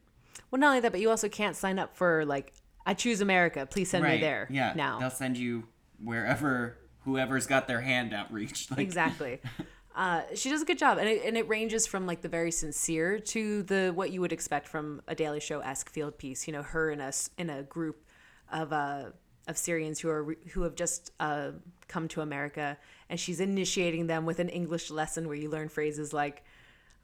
[0.52, 2.52] Well not only that but you also can't sign up for like
[2.86, 3.66] i choose america.
[3.66, 4.72] Please send me there Yeah.
[4.76, 5.00] now.
[5.00, 5.64] They'll send you
[6.02, 8.70] wherever whoever's got their hand outreached.
[8.76, 9.40] Like, exactly.
[9.94, 12.50] Uh, she does a good job and it, and it ranges from like the very
[12.50, 16.46] sincere to the what you would expect from a daily show esque field piece.
[16.46, 18.02] You know her in a in a group
[18.50, 19.10] of uh
[19.48, 21.50] of syrians who are who have just uh
[21.88, 22.78] come to america
[23.10, 26.42] and she's initiating them with an english lesson where you learn phrases like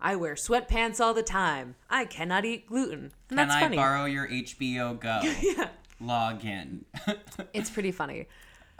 [0.00, 3.76] i wear sweatpants all the time i cannot eat gluten and Can that's I funny
[3.76, 5.20] borrow your HBO Go?
[5.42, 5.68] yeah.
[6.00, 6.84] Log in.
[7.52, 8.26] it's pretty funny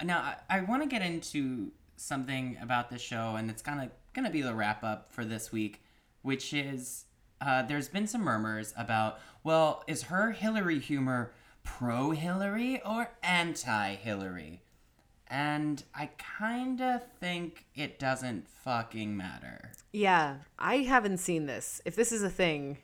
[0.02, 3.90] Now, I, I want to get into something about the show, and it's kind of
[4.14, 5.82] going to be the wrap up for this week,
[6.22, 7.04] which is
[7.40, 11.32] uh, there's been some murmurs about, well, is her Hillary humor
[11.64, 14.62] pro Hillary or anti Hillary?
[15.30, 19.72] And I kind of think it doesn't fucking matter.
[19.92, 21.80] Yeah, I haven't seen this.
[21.84, 22.78] If this is a thing,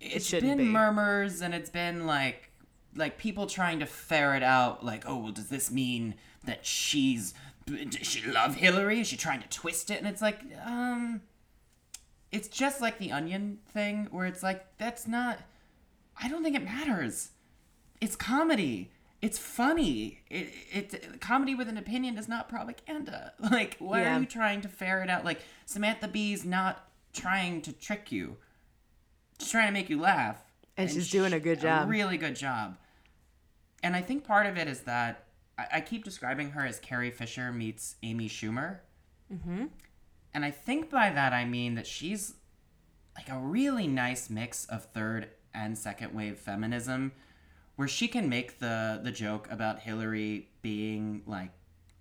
[0.00, 0.72] it It's shouldn't been be.
[0.72, 2.50] murmurs and it's been like
[2.96, 6.14] like people trying to ferret out like oh well does this mean
[6.44, 7.34] that she's
[7.66, 9.00] does she love Hillary?
[9.00, 9.98] Is she trying to twist it?
[9.98, 11.20] And it's like um
[12.32, 15.38] it's just like the onion thing where it's like that's not
[16.22, 17.30] I don't think it matters.
[18.00, 18.90] It's comedy.
[19.22, 20.20] It's funny.
[20.30, 23.32] It, it comedy with an opinion is not propaganda.
[23.40, 24.16] Like, why Yeah.
[24.16, 25.24] are you trying to ferret out?
[25.24, 28.36] Like, Samantha Bee's not trying to trick you.
[29.38, 30.42] She's trying to make you laugh.
[30.76, 31.86] And she's doing a good job.
[31.86, 32.76] A really good job.
[33.82, 35.24] And I think part of it is that
[35.58, 38.78] I, I keep describing her as Carrie Fisher meets Amy Schumer.
[39.32, 39.66] Mm-hmm.
[40.32, 42.34] And I think by that I mean that she's
[43.16, 47.12] like a really nice mix of third and second wave feminism
[47.80, 51.48] where she can make the the joke about Hillary being like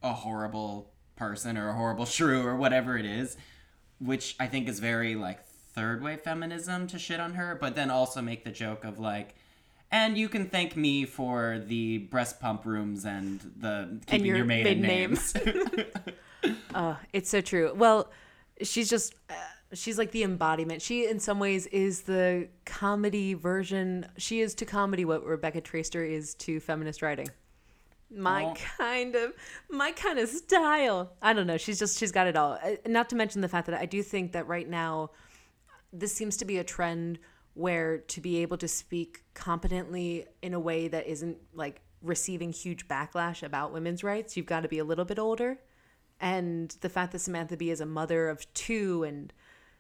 [0.03, 3.38] a horrible person or a horrible shrew or whatever it is,
[3.97, 7.89] which I think is very like third wave feminism to shit on her, but then
[7.89, 9.36] also make the joke of like
[9.89, 14.45] and you can thank me for the breast pump rooms and the keeping your your,
[14.45, 15.34] maiden, maiden names.
[16.73, 17.73] Uh, it's so true.
[17.75, 18.09] Well,
[18.61, 19.34] she's just uh,
[19.74, 20.82] she's like the embodiment.
[20.82, 24.07] She in some ways is the comedy version.
[24.17, 27.28] She is to comedy what Rebecca Traister is to feminist writing.
[28.11, 28.53] My Oh.
[28.78, 29.34] kind of
[29.70, 31.11] my kind of style.
[31.22, 31.57] I don't know.
[31.57, 32.57] She's just she's got it all.
[32.63, 35.11] Uh, Not to mention the fact that I do think that right now
[35.93, 37.20] this seems to be a trend
[37.53, 42.88] where to be able to speak competently in a way that isn't like receiving huge
[42.88, 45.59] backlash about women's rights, you've got to be a little bit older.
[46.22, 49.34] And the fact that Samantha Bee is a mother of two and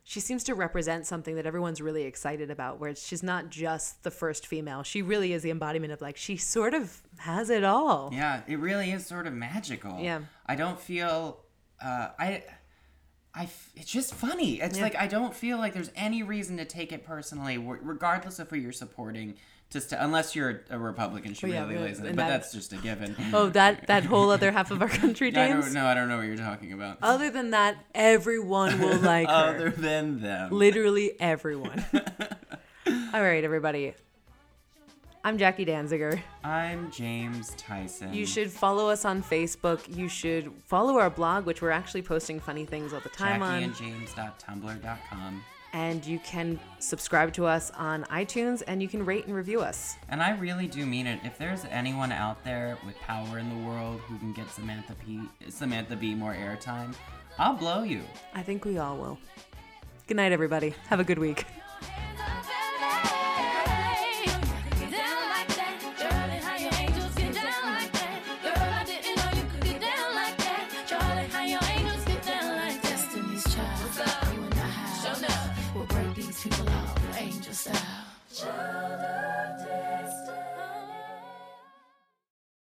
[0.09, 4.09] she seems to represent something that everyone's really excited about, where she's not just the
[4.09, 4.81] first female.
[4.81, 8.09] She really is the embodiment of like, she sort of has it all.
[8.11, 9.99] Yeah, it really is sort of magical.
[9.99, 10.21] Yeah.
[10.47, 11.43] I don't feel
[11.79, 12.43] uh i
[13.35, 14.59] I, it's just funny.
[14.59, 14.83] It's Yeah.
[14.83, 18.55] like I don't feel like there's any reason to take it personally regardless of who
[18.55, 19.35] you're supporting
[19.69, 22.29] just to, unless you're a Republican she Oh, yeah, really lays in it, but that-
[22.29, 23.15] that's just a given.
[23.33, 25.65] Oh, that that whole other half of our country, I James.
[25.65, 25.85] don't know.
[25.85, 26.97] I don't know what you're talking about.
[27.03, 29.33] Other than that, everyone will like her.
[29.33, 30.51] Other than them.
[30.51, 31.85] Literally everyone.
[33.13, 33.93] All right, everybody.
[35.23, 36.19] I'm Jackie Danziger.
[36.45, 38.13] I'm James Tyson.
[38.13, 39.81] You should follow us on Facebook.
[39.93, 43.61] You should follow our blog, which we're actually posting funny things all the time on.
[43.73, 45.43] JackieandJames.tumblr.com.
[45.73, 49.97] And you can subscribe to us on iTunes and you can rate and review us.
[50.09, 51.19] And I really do mean it.
[51.23, 55.21] If there's anyone out there with power in the world who can get Samantha P
[55.49, 56.95] Samantha Bee more airtime,
[57.37, 58.01] I'll blow you.
[58.33, 59.17] I think we all will.
[60.07, 60.73] Good night, everybody.
[60.87, 61.45] Have a good week.